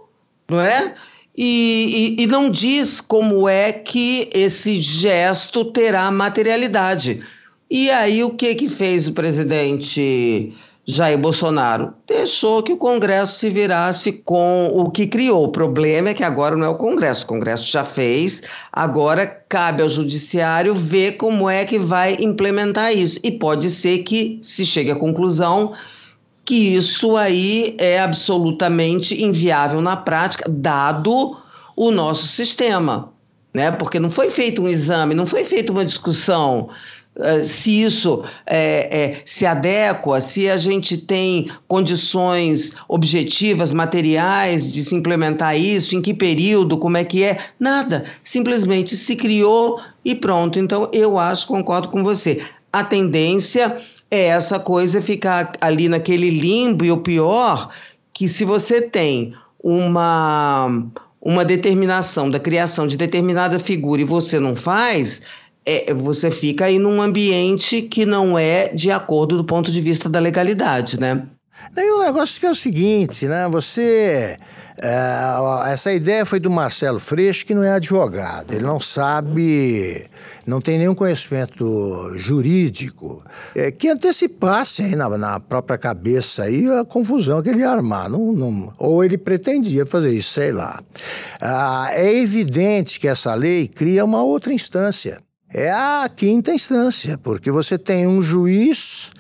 não 0.50 0.60
é? 0.60 0.94
E, 1.38 2.16
e, 2.18 2.24
e, 2.24 2.28
não 2.28 2.50
diz 2.50 3.00
como 3.00 3.48
é 3.48 3.72
que 3.72 4.30
esse 4.34 4.82
gesto 4.82 5.64
terá 5.66 6.12
materialidade. 6.12 7.24
E 7.70 7.90
aí 7.90 8.22
o 8.22 8.32
que 8.32 8.54
que 8.54 8.68
fez 8.68 9.08
o 9.08 9.14
presidente 9.14 10.54
Jair 10.92 11.18
Bolsonaro 11.18 11.94
deixou 12.06 12.62
que 12.62 12.74
o 12.74 12.78
Congresso 12.78 13.40
se 13.40 13.50
virasse 13.50 14.12
com 14.12 14.70
o 14.74 14.92
que 14.92 15.08
criou. 15.08 15.46
O 15.46 15.52
problema 15.52 16.10
é 16.10 16.14
que 16.14 16.24
agora 16.24 16.58
não 16.58 16.66
é 16.66 16.70
o 16.70 16.76
Congresso, 16.76 17.24
o 17.24 17.28
Congresso 17.28 17.72
já 17.72 17.86
fez, 17.86 18.44
agora 18.74 19.26
cabe 19.26 19.82
ao 19.82 19.88
Judiciário 19.88 20.76
ver 20.76 21.14
como 21.14 21.50
é 21.50 21.64
que 21.64 21.80
vai 21.80 22.18
implementar 22.20 22.92
isso. 22.92 23.22
E 23.24 23.32
pode 23.32 23.72
ser 23.72 24.00
que 24.00 24.38
se 24.44 24.66
chegue 24.66 24.92
à 24.92 24.96
conclusão 24.96 25.72
que 26.44 26.76
isso 26.76 27.16
aí 27.16 27.74
é 27.78 28.02
absolutamente 28.02 29.24
inviável 29.24 29.82
na 29.82 29.96
prática, 29.96 30.44
dado 30.50 31.38
o 31.74 31.90
nosso 31.90 32.28
sistema. 32.28 33.14
Né? 33.54 33.72
Porque 33.72 33.98
não 33.98 34.12
foi 34.12 34.30
feito 34.30 34.62
um 34.62 34.68
exame, 34.68 35.16
não 35.16 35.26
foi 35.26 35.46
feita 35.46 35.72
uma 35.72 35.86
discussão 35.86 36.70
se 37.46 37.82
isso 37.82 38.24
é, 38.46 39.00
é, 39.00 39.22
se 39.26 39.46
adequa, 39.46 40.22
se 40.22 40.50
a 40.50 40.58
gente 40.58 40.98
tem 40.98 41.52
condições 41.68 42.74
objetivas, 42.88 43.74
materiais 43.74 44.72
de 44.72 44.84
se 44.84 44.96
implementar 44.96 45.58
isso, 45.58 45.96
em 45.96 46.02
que 46.02 46.14
período, 46.14 46.78
como 46.78 46.98
é 46.98 47.04
que 47.04 47.24
é, 47.24 47.38
nada. 47.60 48.06
Simplesmente 48.24 48.96
se 48.96 49.16
criou 49.16 49.80
e 50.06 50.16
pronto. 50.16 50.58
Então, 50.58 50.90
eu 50.94 51.20
acho, 51.20 51.48
concordo 51.48 51.90
com 51.90 52.04
você. 52.04 52.44
A 52.72 52.84
tendência 52.84 53.78
é 54.10 54.28
essa 54.28 54.60
coisa 54.60 55.02
ficar 55.02 55.54
ali 55.60 55.90
naquele 55.90 56.30
limbo, 56.30 56.86
e 56.86 56.92
o 56.92 56.98
pior, 56.98 57.70
que 58.14 58.30
se 58.30 58.46
você 58.46 58.82
tem 58.82 59.34
uma, 59.62 60.86
uma 61.22 61.46
determinação 61.46 62.30
da 62.30 62.40
criação 62.40 62.88
de 62.88 62.98
determinada 62.98 63.60
figura 63.60 64.02
e 64.02 64.06
você 64.06 64.40
não 64.40 64.56
faz, 64.56 65.22
é, 65.66 65.94
você 65.94 66.32
fica 66.32 66.66
aí 66.66 66.80
num 66.80 67.02
ambiente 67.02 67.82
que 67.82 68.06
não 68.06 68.38
é 68.38 68.70
de 68.70 68.92
acordo 68.92 69.38
do 69.38 69.44
ponto 69.44 69.72
de 69.72 69.82
vista 69.82 70.10
da 70.10 70.20
legalidade, 70.20 71.00
né? 71.00 71.28
Daí 71.74 71.90
o 71.92 72.04
negócio 72.04 72.40
que 72.40 72.46
é 72.46 72.52
o 72.52 72.56
seguinte, 72.56 73.28
né? 73.28 73.48
Você. 73.50 74.38
É, 74.82 75.72
essa 75.72 75.94
ideia 75.94 76.26
foi 76.26 76.40
do 76.40 76.50
Marcelo 76.50 77.00
Freixo, 77.00 77.46
que 77.46 77.54
não 77.54 77.64
é 77.64 77.74
advogado. 77.74 78.52
Ele 78.52 78.64
não 78.64 78.80
sabe, 78.80 80.08
não 80.46 80.60
tem 80.60 80.80
nenhum 80.80 80.96
conhecimento 80.96 82.12
jurídico 82.16 83.24
é, 83.56 83.70
que 83.70 83.88
antecipasse 83.88 84.82
aí 84.82 84.96
na, 84.96 85.08
na, 85.18 85.40
própria 85.40 85.78
cabeça 85.78 86.44
aí 86.44 86.68
a 86.68 86.84
confusão 86.84 87.44
que 87.44 87.50
ele 87.50 87.60
ia 87.60 87.70
armar. 87.70 88.10
Não, 88.10 88.34
não, 88.34 88.74
ou 88.80 89.04
ele 89.04 89.20
pretendia 89.20 89.86
fazer 89.86 90.10
isso, 90.10 90.34
sei 90.34 90.52
lá. 90.52 90.82
Ah, 91.40 91.90
é 91.92 92.20
evidente 92.20 93.00
que 93.00 93.08
essa 93.08 93.36
lei 93.36 93.68
cria 93.68 94.04
uma 94.04 94.24
outra 94.24 94.52
instância 94.52 95.22
é 95.54 95.72
a 95.72 96.10
quinta 96.14 96.54
instância, 96.54 97.18
porque 97.18 97.52
você 97.52 97.78
tem 97.78 98.08
um 98.08 98.22
juiz 98.22 99.12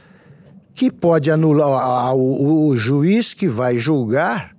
que 0.74 0.91
pode 0.91 1.30
anular. 1.30 2.15
O, 2.15 2.67
o 2.70 2.78
juiz 2.78 3.34
que 3.34 3.48
vai 3.48 3.78
julgar 3.78 4.56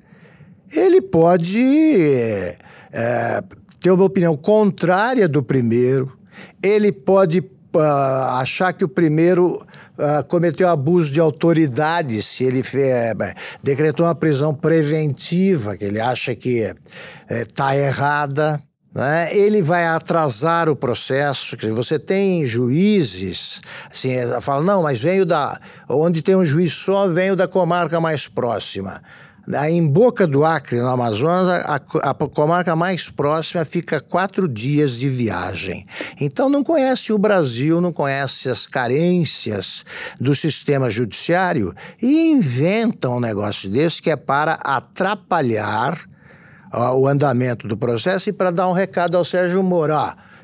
ele 0.74 1.02
pode 1.02 2.56
é, 2.92 3.42
ter 3.80 3.90
uma 3.90 4.04
opinião 4.04 4.36
contrária 4.36 5.28
do 5.28 5.42
primeiro, 5.42 6.16
ele 6.62 6.90
pode 6.90 7.40
uh, 7.40 7.78
achar 8.38 8.72
que 8.72 8.84
o 8.84 8.88
primeiro 8.88 9.56
uh, 9.56 10.24
cometeu 10.28 10.68
abuso 10.68 11.12
de 11.12 11.20
autoridade, 11.20 12.22
se 12.22 12.44
ele 12.44 12.62
é, 12.74 13.12
decretou 13.62 14.06
uma 14.06 14.14
prisão 14.14 14.54
preventiva, 14.54 15.76
que 15.76 15.84
ele 15.84 16.00
acha 16.00 16.34
que 16.34 16.72
está 17.28 17.76
errada. 17.76 18.60
Né? 18.94 19.34
Ele 19.34 19.62
vai 19.62 19.86
atrasar 19.86 20.68
o 20.68 20.76
processo. 20.76 21.56
Você 21.74 21.98
tem 21.98 22.44
juízes, 22.46 23.60
assim, 23.90 24.10
fala, 24.40 24.62
não, 24.62 24.82
mas 24.82 25.00
venho 25.00 25.24
da. 25.24 25.58
Onde 25.88 26.20
tem 26.20 26.36
um 26.36 26.44
juiz 26.44 26.72
só, 26.72 27.08
venho 27.08 27.34
da 27.34 27.48
comarca 27.48 28.00
mais 28.00 28.28
próxima. 28.28 29.02
Em 29.68 29.84
Boca 29.84 30.24
do 30.24 30.44
Acre, 30.44 30.80
no 30.80 30.86
Amazonas, 30.86 31.48
a, 31.48 31.80
a, 32.10 32.14
comarca 32.14 32.76
mais 32.76 33.08
próxima 33.08 33.64
fica 33.64 34.00
quatro 34.00 34.46
dias 34.46 34.96
de 34.96 35.08
viagem. 35.08 35.84
Então 36.20 36.48
não 36.48 36.62
conhece 36.62 37.12
o 37.12 37.18
Brasil, 37.18 37.80
não 37.80 37.92
conhece 37.92 38.48
as 38.48 38.68
carências 38.68 39.84
do 40.20 40.32
sistema 40.32 40.88
judiciário 40.88 41.74
e 42.00 42.30
inventam 42.30 43.16
um 43.16 43.20
negócio 43.20 43.68
desse 43.68 44.00
que 44.00 44.10
é 44.10 44.16
para 44.16 44.52
atrapalhar 44.52 45.98
o 46.72 47.06
andamento 47.06 47.68
do 47.68 47.76
processo 47.76 48.30
e 48.30 48.32
para 48.32 48.50
dar 48.50 48.68
um 48.68 48.72
recado 48.72 49.16
ao 49.16 49.24
Sérgio 49.24 49.62
Moro. 49.62 49.94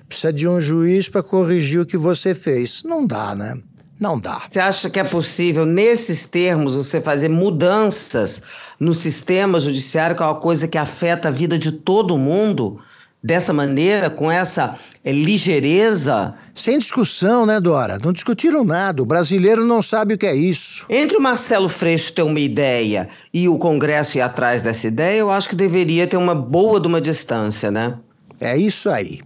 Precisa 0.08 0.32
de 0.32 0.48
um 0.48 0.60
juiz 0.60 1.08
para 1.08 1.22
corrigir 1.22 1.80
o 1.80 1.86
que 1.86 1.96
você 1.96 2.34
fez. 2.34 2.82
Não 2.84 3.06
dá, 3.06 3.34
né? 3.34 3.60
Não 4.00 4.18
dá. 4.18 4.42
Você 4.48 4.60
acha 4.60 4.88
que 4.88 5.00
é 5.00 5.04
possível, 5.04 5.66
nesses 5.66 6.24
termos, 6.24 6.76
você 6.76 7.00
fazer 7.00 7.28
mudanças 7.28 8.40
no 8.78 8.94
sistema 8.94 9.58
judiciário, 9.58 10.14
que 10.14 10.22
é 10.22 10.26
uma 10.26 10.36
coisa 10.36 10.68
que 10.68 10.78
afeta 10.78 11.28
a 11.28 11.32
vida 11.32 11.58
de 11.58 11.72
todo 11.72 12.16
mundo? 12.16 12.80
Dessa 13.22 13.52
maneira, 13.52 14.08
com 14.08 14.30
essa 14.30 14.76
é, 15.04 15.12
ligeireza. 15.12 16.34
Sem 16.54 16.78
discussão, 16.78 17.44
né, 17.44 17.60
Dora? 17.60 17.98
Não 18.02 18.12
discutiram 18.12 18.64
nada. 18.64 19.02
O 19.02 19.06
brasileiro 19.06 19.66
não 19.66 19.82
sabe 19.82 20.14
o 20.14 20.18
que 20.18 20.26
é 20.26 20.34
isso. 20.34 20.86
Entre 20.88 21.16
o 21.16 21.20
Marcelo 21.20 21.68
Freixo 21.68 22.12
ter 22.12 22.22
uma 22.22 22.40
ideia 22.40 23.08
e 23.32 23.48
o 23.48 23.58
Congresso 23.58 24.18
ir 24.18 24.20
atrás 24.20 24.62
dessa 24.62 24.86
ideia, 24.86 25.18
eu 25.18 25.30
acho 25.30 25.48
que 25.48 25.56
deveria 25.56 26.06
ter 26.06 26.16
uma 26.16 26.34
boa 26.34 26.80
de 26.80 26.86
uma 26.86 27.00
distância, 27.00 27.70
né? 27.70 27.94
É 28.40 28.56
isso 28.56 28.88
aí. 28.88 29.20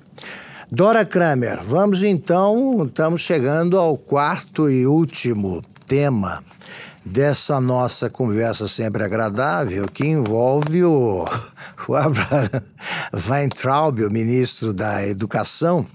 Dora 0.70 1.04
Kramer, 1.04 1.60
vamos 1.62 2.02
então, 2.02 2.86
estamos 2.86 3.20
chegando 3.20 3.78
ao 3.78 3.98
quarto 3.98 4.70
e 4.70 4.86
último 4.86 5.60
tema 5.86 6.42
dessa 7.04 7.60
nossa 7.60 8.08
conversa 8.08 8.68
sempre 8.68 9.02
agradável, 9.02 9.86
que 9.86 10.06
envolve 10.06 10.84
o, 10.84 11.24
o 11.88 11.94
Abraham 11.94 12.62
Weintraub, 13.28 14.00
o 14.00 14.10
ministro 14.10 14.72
da 14.72 15.06
Educação, 15.06 15.86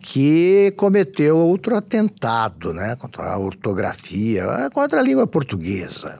que 0.00 0.72
cometeu 0.76 1.36
outro 1.36 1.76
atentado 1.76 2.72
né, 2.72 2.96
contra 2.96 3.24
a 3.24 3.38
ortografia, 3.38 4.44
contra 4.72 5.00
a 5.00 5.02
língua 5.02 5.26
portuguesa. 5.26 6.18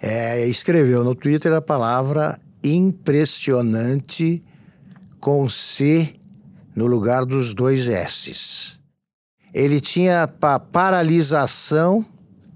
É, 0.00 0.46
escreveu 0.46 1.02
no 1.02 1.14
Twitter 1.14 1.52
a 1.52 1.60
palavra 1.60 2.38
impressionante 2.62 4.42
com 5.18 5.48
C 5.48 6.14
no 6.74 6.86
lugar 6.86 7.24
dos 7.24 7.52
dois 7.54 7.86
S's. 7.86 8.78
Ele 9.52 9.80
tinha 9.80 10.28
pa 10.28 10.60
paralisação 10.60 12.04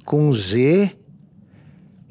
com 0.04 0.32
Z 0.32 0.96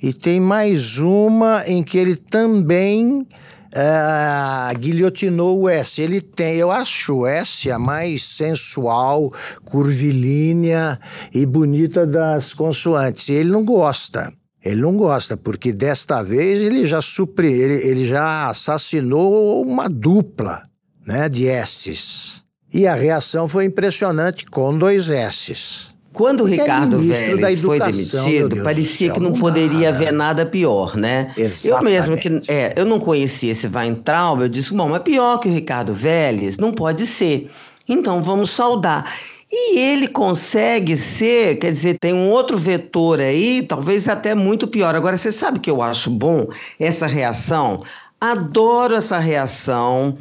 e 0.01 0.11
tem 0.13 0.39
mais 0.39 0.97
uma 0.97 1.63
em 1.67 1.83
que 1.83 1.97
ele 1.97 2.17
também 2.17 3.19
uh, 3.21 4.79
guilhotinou 4.79 5.61
o 5.61 5.69
S. 5.69 6.01
Ele 6.01 6.19
tem, 6.19 6.55
eu 6.55 6.71
acho 6.71 7.19
o 7.19 7.27
S 7.27 7.69
a 7.69 7.77
mais 7.77 8.23
sensual, 8.23 9.31
curvilínea 9.65 10.99
e 11.31 11.45
bonita 11.45 12.07
das 12.07 12.51
consoantes. 12.51 13.29
E 13.29 13.33
ele 13.33 13.51
não 13.51 13.63
gosta. 13.63 14.33
Ele 14.63 14.81
não 14.81 14.95
gosta, 14.95 15.35
porque 15.35 15.73
desta 15.73 16.21
vez 16.21 16.61
ele 16.61 16.85
já 16.85 17.01
supre, 17.01 17.51
ele, 17.51 17.73
ele 17.87 18.05
já 18.05 18.49
assassinou 18.49 19.63
uma 19.63 19.87
dupla 19.87 20.61
né, 21.05 21.27
de 21.27 21.47
S's. 21.47 22.43
E 22.73 22.85
a 22.87 22.93
reação 22.93 23.47
foi 23.47 23.65
impressionante 23.65 24.45
com 24.45 24.77
dois 24.77 25.09
S's. 25.09 25.90
Quando 26.13 26.41
o 26.41 26.45
Ricardo 26.45 26.99
Vélez 26.99 27.61
foi 27.61 27.79
demitido, 27.79 28.63
parecia 28.63 29.13
que 29.13 29.19
não, 29.19 29.31
não 29.31 29.39
poderia 29.39 29.89
haver 29.89 30.11
nada 30.11 30.45
pior, 30.45 30.97
né? 30.97 31.33
Exatamente. 31.37 31.67
Eu 31.67 31.83
mesmo 31.83 32.17
que 32.17 32.51
é, 32.51 32.73
eu 32.75 32.85
não 32.85 32.99
conhecia 32.99 33.53
esse 33.53 33.67
Weintraub, 33.67 34.41
eu 34.41 34.49
disse, 34.49 34.73
bom, 34.73 34.89
mas 34.89 35.01
pior 35.03 35.39
que 35.39 35.47
o 35.47 35.53
Ricardo 35.53 35.93
Vélez 35.93 36.57
não 36.57 36.71
pode 36.73 37.07
ser. 37.07 37.49
Então 37.87 38.21
vamos 38.21 38.51
saudar. 38.51 39.11
E 39.49 39.77
ele 39.77 40.07
consegue 40.07 40.95
ser, 40.95 41.57
quer 41.57 41.71
dizer, 41.71 41.99
tem 41.99 42.13
um 42.13 42.29
outro 42.29 42.57
vetor 42.57 43.19
aí, 43.19 43.63
talvez 43.63 44.07
até 44.07 44.33
muito 44.33 44.67
pior. 44.67 44.95
Agora, 44.95 45.17
você 45.17 45.31
sabe 45.31 45.59
que 45.59 45.69
eu 45.69 45.81
acho 45.81 46.09
bom 46.09 46.47
essa 46.79 47.05
reação? 47.05 47.83
Adoro 48.19 48.95
essa 48.95 49.17
reação 49.17 50.17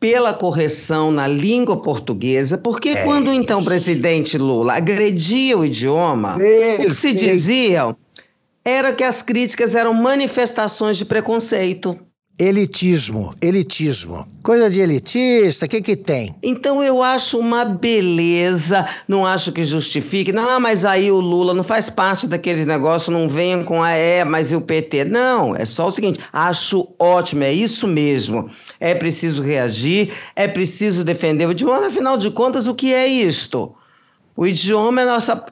pela 0.00 0.32
correção 0.32 1.10
na 1.10 1.26
língua 1.26 1.82
portuguesa, 1.82 2.56
porque 2.56 2.90
é 2.90 3.04
quando 3.04 3.32
então 3.32 3.60
o 3.60 3.64
presidente 3.64 4.38
Lula 4.38 4.74
agredia 4.74 5.58
o 5.58 5.64
idioma, 5.64 6.36
o 6.36 6.86
que 6.86 6.94
se 6.94 7.12
diziam 7.12 7.96
era 8.64 8.92
que 8.92 9.02
as 9.02 9.22
críticas 9.22 9.74
eram 9.74 9.94
manifestações 9.94 10.96
de 10.96 11.04
preconceito. 11.04 11.98
Elitismo, 12.40 13.34
elitismo. 13.42 14.24
Coisa 14.44 14.70
de 14.70 14.80
elitista, 14.80 15.66
o 15.66 15.68
que 15.68 15.82
que 15.82 15.96
tem? 15.96 16.36
Então 16.40 16.80
eu 16.80 17.02
acho 17.02 17.36
uma 17.36 17.64
beleza, 17.64 18.86
não 19.08 19.26
acho 19.26 19.50
que 19.50 19.64
justifique. 19.64 20.32
Não, 20.32 20.60
mas 20.60 20.84
aí 20.84 21.10
o 21.10 21.18
Lula 21.18 21.52
não 21.52 21.64
faz 21.64 21.90
parte 21.90 22.28
daquele 22.28 22.64
negócio, 22.64 23.10
não 23.10 23.28
venha 23.28 23.64
com 23.64 23.82
a 23.82 23.90
é, 23.90 24.22
mas 24.24 24.52
e 24.52 24.54
o 24.54 24.60
PT. 24.60 25.06
Não, 25.06 25.56
é 25.56 25.64
só 25.64 25.88
o 25.88 25.90
seguinte, 25.90 26.20
acho 26.32 26.86
ótimo, 26.96 27.42
é 27.42 27.52
isso 27.52 27.88
mesmo. 27.88 28.48
É 28.78 28.94
preciso 28.94 29.42
reagir, 29.42 30.12
é 30.36 30.46
preciso 30.46 31.02
defender 31.02 31.44
o 31.44 31.50
idioma, 31.50 31.88
afinal 31.88 32.16
de 32.16 32.30
contas, 32.30 32.68
o 32.68 32.74
que 32.74 32.94
é 32.94 33.08
isto? 33.08 33.74
O 34.36 34.46
idioma 34.46 35.00
é 35.00 35.04
a 35.04 35.06
nossa, 35.08 35.44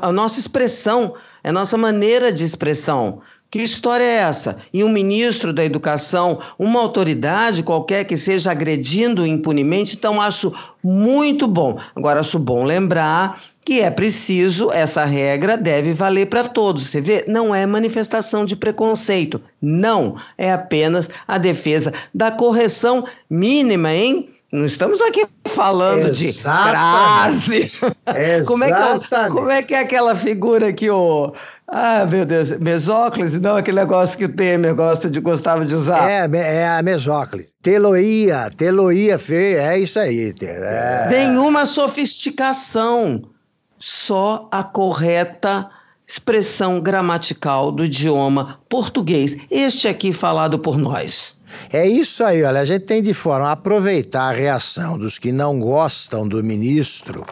a 0.00 0.12
nossa 0.12 0.38
expressão, 0.38 1.14
é 1.42 1.48
a 1.48 1.52
nossa 1.52 1.76
maneira 1.76 2.32
de 2.32 2.44
expressão. 2.44 3.22
Que 3.50 3.60
história 3.60 4.04
é 4.04 4.16
essa? 4.16 4.58
E 4.74 4.84
um 4.84 4.90
ministro 4.90 5.54
da 5.54 5.64
Educação, 5.64 6.38
uma 6.58 6.80
autoridade 6.80 7.62
qualquer 7.62 8.04
que 8.04 8.14
seja 8.14 8.50
agredindo 8.50 9.26
impunemente, 9.26 9.96
então 9.96 10.20
acho 10.20 10.52
muito 10.84 11.48
bom. 11.48 11.78
Agora, 11.96 12.20
acho 12.20 12.38
bom 12.38 12.62
lembrar 12.62 13.40
que 13.64 13.80
é 13.80 13.90
preciso, 13.90 14.70
essa 14.70 15.04
regra 15.06 15.56
deve 15.56 15.94
valer 15.94 16.28
para 16.28 16.46
todos. 16.46 16.84
Você 16.84 17.00
vê, 17.00 17.24
não 17.26 17.54
é 17.54 17.64
manifestação 17.64 18.44
de 18.44 18.54
preconceito. 18.54 19.40
Não, 19.60 20.16
é 20.36 20.52
apenas 20.52 21.08
a 21.26 21.38
defesa 21.38 21.92
da 22.14 22.30
correção 22.30 23.06
mínima, 23.30 23.94
hein? 23.94 24.30
Não 24.50 24.64
estamos 24.64 25.00
aqui 25.02 25.26
falando 25.44 26.08
Exatamente. 26.08 27.62
de 27.62 27.68
frase. 27.68 28.44
como, 28.46 28.64
é 28.64 28.70
que, 28.70 29.30
como 29.30 29.50
é 29.50 29.62
que 29.62 29.74
é 29.74 29.80
aquela 29.80 30.16
figura 30.16 30.72
que 30.72 30.88
o 30.90 31.34
ah, 31.70 32.06
meu 32.06 32.24
Deus, 32.24 32.50
mesóclise, 32.52 33.38
não 33.38 33.56
aquele 33.56 33.78
negócio 33.78 34.16
que 34.16 34.24
o 34.24 34.28
Temer 34.28 34.74
gosta 34.74 35.10
de, 35.10 35.20
gostava 35.20 35.66
de 35.66 35.74
usar. 35.74 36.10
É, 36.10 36.26
é 36.34 36.66
a 36.66 36.82
mesóclise. 36.82 37.50
Teloia, 37.60 38.50
teloia 38.56 39.18
feia, 39.18 39.74
é 39.74 39.78
isso 39.78 39.98
aí. 39.98 40.34
É. 40.40 41.08
Nenhuma 41.10 41.66
sofisticação, 41.66 43.22
só 43.78 44.48
a 44.50 44.62
correta 44.62 45.68
expressão 46.06 46.80
gramatical 46.80 47.70
do 47.70 47.84
idioma 47.84 48.58
português, 48.70 49.36
este 49.50 49.88
aqui 49.88 50.10
falado 50.10 50.58
por 50.58 50.78
nós. 50.78 51.37
É 51.72 51.86
isso 51.86 52.24
aí, 52.24 52.42
olha, 52.42 52.60
a 52.60 52.64
gente 52.64 52.84
tem 52.84 53.02
de 53.02 53.14
forma 53.14 53.50
aproveitar 53.50 54.28
a 54.28 54.32
reação 54.32 54.98
dos 54.98 55.18
que 55.18 55.32
não 55.32 55.58
gostam 55.58 56.26
do 56.26 56.42
ministro 56.42 57.24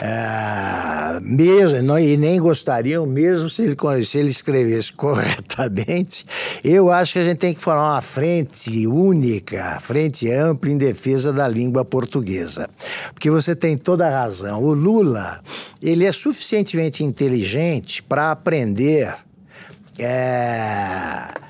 é, 0.00 1.18
mesmo, 1.20 1.82
não, 1.82 1.98
e 1.98 2.16
nem 2.16 2.40
gostariam, 2.40 3.04
mesmo 3.04 3.50
se 3.50 3.62
ele, 3.62 4.04
se 4.04 4.18
ele 4.18 4.30
escrevesse 4.30 4.92
corretamente, 4.94 6.24
eu 6.62 6.88
acho 6.90 7.14
que 7.14 7.18
a 7.18 7.24
gente 7.24 7.38
tem 7.38 7.52
que 7.52 7.60
formar 7.60 7.94
uma 7.94 8.02
frente 8.02 8.86
única, 8.86 9.78
frente 9.80 10.30
ampla 10.30 10.70
em 10.70 10.78
defesa 10.78 11.32
da 11.32 11.48
língua 11.48 11.84
portuguesa. 11.84 12.68
Porque 13.12 13.28
você 13.28 13.56
tem 13.56 13.76
toda 13.76 14.06
a 14.06 14.20
razão. 14.20 14.62
O 14.62 14.72
Lula, 14.72 15.40
ele 15.82 16.04
é 16.04 16.12
suficientemente 16.12 17.02
inteligente 17.02 18.00
para 18.02 18.30
aprender. 18.30 19.12
É, 19.98 21.47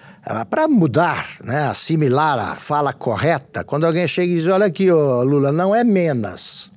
para 0.51 0.69
mudar, 0.69 1.27
né, 1.43 1.69
assimilar 1.69 2.39
a 2.39 2.55
fala 2.55 2.93
correta, 2.93 3.65
quando 3.65 3.87
alguém 3.87 4.07
chega 4.07 4.33
e 4.33 4.37
diz: 4.37 4.47
Olha 4.47 4.67
aqui, 4.67 4.91
ô 4.91 5.23
Lula, 5.23 5.51
não 5.51 5.75
é 5.75 5.83
menos, 5.83 6.71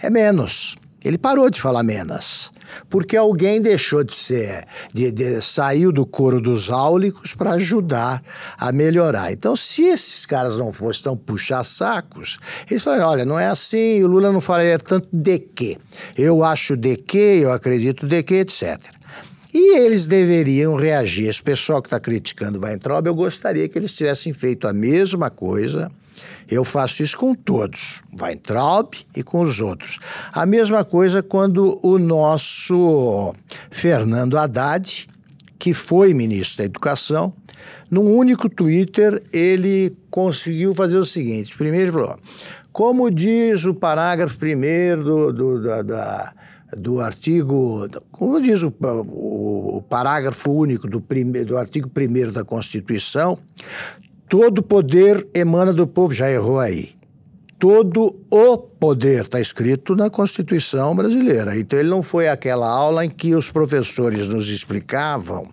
é 0.00 0.10
menos. 0.10 0.76
Ele 1.04 1.16
parou 1.16 1.48
de 1.48 1.60
falar 1.60 1.84
menos. 1.84 2.50
porque 2.88 3.16
alguém 3.16 3.60
deixou 3.60 4.02
de 4.02 4.14
ser, 4.14 4.66
de, 4.92 5.10
de 5.10 5.40
saiu 5.40 5.92
do 5.92 6.04
coro 6.04 6.40
dos 6.40 6.70
áulicos 6.70 7.34
para 7.34 7.52
ajudar 7.52 8.22
a 8.58 8.72
melhorar. 8.72 9.32
Então, 9.32 9.54
se 9.56 9.82
esses 9.82 10.26
caras 10.26 10.58
não 10.58 10.72
fossem 10.72 11.04
tão 11.04 11.16
puxar 11.16 11.64
sacos, 11.64 12.38
eles 12.70 12.82
falaram: 12.82 13.08
olha, 13.08 13.24
não 13.24 13.38
é 13.38 13.46
assim, 13.46 14.02
o 14.02 14.06
Lula 14.06 14.32
não 14.32 14.40
falaria 14.40 14.78
tanto 14.78 15.08
de 15.12 15.38
quê. 15.38 15.78
Eu 16.16 16.44
acho 16.44 16.76
de 16.76 16.96
quê, 16.96 17.40
eu 17.42 17.52
acredito 17.52 18.06
de 18.06 18.22
quê, 18.22 18.36
etc. 18.36 18.95
E 19.58 19.78
eles 19.78 20.06
deveriam 20.06 20.76
reagir. 20.76 21.30
Esse 21.30 21.42
pessoal 21.42 21.80
que 21.80 21.86
está 21.86 21.98
criticando 21.98 22.58
o 22.58 22.62
Weintraub, 22.62 23.06
eu 23.06 23.14
gostaria 23.14 23.66
que 23.66 23.78
eles 23.78 23.96
tivessem 23.96 24.30
feito 24.34 24.68
a 24.68 24.72
mesma 24.72 25.30
coisa 25.30 25.90
eu 26.48 26.62
faço 26.62 27.02
isso 27.02 27.16
com 27.18 27.34
todos, 27.34 28.02
Weintraub 28.20 28.94
e 29.16 29.22
com 29.22 29.40
os 29.40 29.60
outros. 29.60 29.98
A 30.32 30.46
mesma 30.46 30.84
coisa 30.84 31.20
quando 31.20 31.80
o 31.82 31.98
nosso 31.98 33.34
Fernando 33.68 34.38
Haddad, 34.38 35.08
que 35.58 35.74
foi 35.74 36.14
ministro 36.14 36.58
da 36.58 36.64
Educação, 36.64 37.32
num 37.90 38.14
único 38.14 38.48
Twitter 38.48 39.22
ele 39.32 39.96
conseguiu 40.08 40.72
fazer 40.72 40.96
o 40.96 41.04
seguinte: 41.04 41.56
primeiro 41.56 41.86
ele 41.86 41.92
falou, 41.92 42.16
como 42.72 43.10
diz 43.10 43.64
o 43.64 43.74
parágrafo 43.74 44.38
primeiro 44.38 45.02
do, 45.02 45.32
do, 45.32 45.62
da, 45.62 45.82
da 45.82 46.32
do 46.76 47.00
artigo, 47.00 47.88
como 48.10 48.40
diz 48.40 48.62
o, 48.62 48.72
o, 49.46 49.82
parágrafo 49.82 50.50
único 50.50 50.88
do, 50.88 51.00
prime, 51.00 51.44
do 51.44 51.56
artigo 51.56 51.90
1 51.90 52.32
da 52.32 52.44
Constituição, 52.44 53.38
Todo 54.28 54.60
poder 54.60 55.24
emana 55.32 55.72
do 55.72 55.86
povo, 55.86 56.12
já 56.12 56.28
errou 56.28 56.58
aí. 56.58 56.90
Todo 57.60 58.16
o 58.28 58.58
poder 58.58 59.22
está 59.22 59.40
escrito 59.40 59.94
na 59.94 60.10
Constituição 60.10 60.96
brasileira. 60.96 61.56
Então 61.56 61.78
ele 61.78 61.88
não 61.88 62.02
foi 62.02 62.28
aquela 62.28 62.68
aula 62.68 63.04
em 63.04 63.08
que 63.08 63.36
os 63.36 63.52
professores 63.52 64.26
nos 64.26 64.48
explicavam 64.48 65.46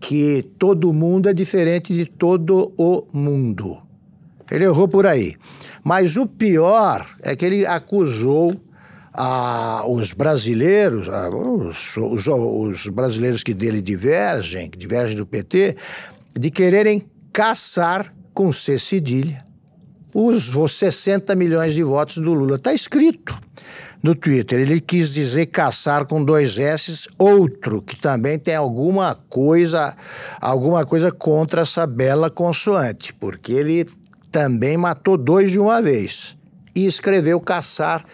que 0.00 0.42
todo 0.58 0.92
mundo 0.92 1.28
é 1.28 1.32
diferente 1.32 1.94
de 1.94 2.06
todo 2.06 2.72
o 2.76 3.06
mundo. 3.12 3.78
Ele 4.50 4.64
errou 4.64 4.88
por 4.88 5.06
aí. 5.06 5.36
Mas 5.84 6.16
o 6.16 6.26
pior 6.26 7.06
é 7.22 7.36
que 7.36 7.44
ele 7.44 7.66
acusou 7.66 8.52
os 9.86 10.12
brasileiros, 10.12 11.08
os, 11.08 11.96
os, 11.96 12.28
os 12.28 12.86
brasileiros 12.86 13.42
que 13.42 13.52
dele 13.52 13.82
divergem, 13.82 14.70
que 14.70 14.78
divergem 14.78 15.16
do 15.16 15.26
PT, 15.26 15.76
de 16.38 16.50
quererem 16.50 17.04
caçar 17.32 18.14
com 18.32 18.52
C 18.52 18.78
cedilha 18.78 19.48
os 20.14 20.72
60 20.72 21.34
milhões 21.34 21.74
de 21.74 21.82
votos 21.82 22.16
do 22.16 22.32
Lula. 22.32 22.56
Está 22.56 22.72
escrito 22.72 23.36
no 24.02 24.14
Twitter. 24.14 24.60
Ele 24.60 24.80
quis 24.80 25.12
dizer 25.12 25.46
caçar 25.46 26.06
com 26.06 26.24
dois 26.24 26.58
S, 26.58 27.08
outro 27.18 27.82
que 27.82 27.96
também 27.96 28.38
tem 28.38 28.54
alguma 28.54 29.14
coisa, 29.28 29.96
alguma 30.40 30.84
coisa 30.86 31.12
contra 31.12 31.62
essa 31.62 31.86
bela 31.86 32.30
consoante, 32.30 33.12
porque 33.14 33.52
ele 33.52 33.86
também 34.30 34.76
matou 34.76 35.16
dois 35.16 35.50
de 35.50 35.58
uma 35.58 35.80
vez 35.80 36.36
e 36.74 36.86
escreveu 36.86 37.40
caçar 37.40 38.04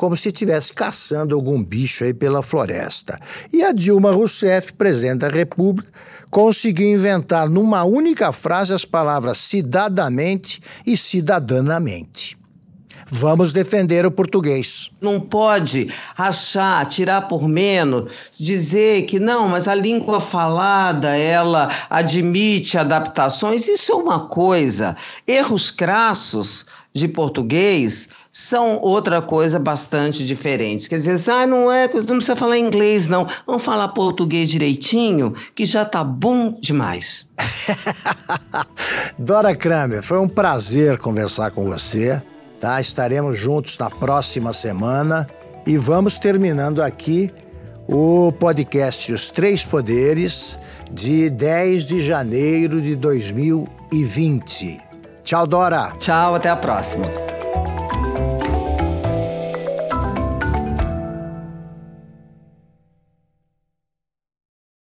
como 0.00 0.16
se 0.16 0.28
estivesse 0.28 0.72
caçando 0.72 1.34
algum 1.34 1.62
bicho 1.62 2.04
aí 2.04 2.14
pela 2.14 2.42
floresta. 2.42 3.20
E 3.52 3.62
a 3.62 3.70
Dilma 3.70 4.10
Rousseff, 4.10 4.72
presidente 4.72 5.18
da 5.18 5.28
República, 5.28 5.92
conseguiu 6.30 6.88
inventar 6.88 7.50
numa 7.50 7.84
única 7.84 8.32
frase 8.32 8.72
as 8.72 8.82
palavras 8.82 9.36
cidadamente 9.36 10.62
e 10.86 10.96
cidadanamente. 10.96 12.38
Vamos 13.12 13.52
defender 13.52 14.06
o 14.06 14.10
português. 14.10 14.90
Não 15.02 15.20
pode 15.20 15.92
achar, 16.16 16.86
tirar 16.86 17.28
por 17.28 17.46
menos, 17.46 18.10
dizer 18.38 19.02
que 19.02 19.20
não, 19.20 19.48
mas 19.48 19.68
a 19.68 19.74
língua 19.74 20.18
falada, 20.18 21.14
ela 21.14 21.70
admite 21.90 22.78
adaptações. 22.78 23.68
Isso 23.68 23.92
é 23.92 23.96
uma 23.96 24.28
coisa. 24.28 24.96
Erros 25.26 25.70
crassos 25.70 26.64
de 26.94 27.06
português 27.06 28.08
são 28.30 28.78
outra 28.80 29.20
coisa 29.20 29.58
bastante 29.58 30.24
diferente. 30.24 30.88
Quer 30.88 30.98
dizer, 30.98 31.30
ah, 31.30 31.46
não 31.46 31.70
é, 31.70 31.88
não 31.88 32.16
precisa 32.16 32.36
falar 32.36 32.58
inglês, 32.58 33.08
não. 33.08 33.26
Vamos 33.46 33.64
falar 33.64 33.88
português 33.88 34.48
direitinho, 34.48 35.34
que 35.54 35.66
já 35.66 35.84
tá 35.84 36.04
bom 36.04 36.56
demais. 36.60 37.28
Dora 39.18 39.54
Kramer, 39.56 40.02
foi 40.02 40.18
um 40.18 40.28
prazer 40.28 40.98
conversar 40.98 41.50
com 41.50 41.64
você. 41.64 42.22
Tá? 42.60 42.80
Estaremos 42.80 43.38
juntos 43.38 43.76
na 43.78 43.90
próxima 43.90 44.52
semana 44.52 45.26
e 45.66 45.76
vamos 45.76 46.18
terminando 46.18 46.82
aqui 46.82 47.32
o 47.88 48.30
podcast 48.32 49.12
Os 49.12 49.30
Três 49.30 49.64
Poderes 49.64 50.58
de 50.92 51.30
10 51.30 51.84
de 51.84 52.00
janeiro 52.02 52.80
de 52.80 52.94
2020. 52.94 54.80
Tchau, 55.24 55.46
Dora. 55.46 55.92
Tchau, 55.98 56.34
até 56.34 56.50
a 56.50 56.56
próxima. 56.56 57.39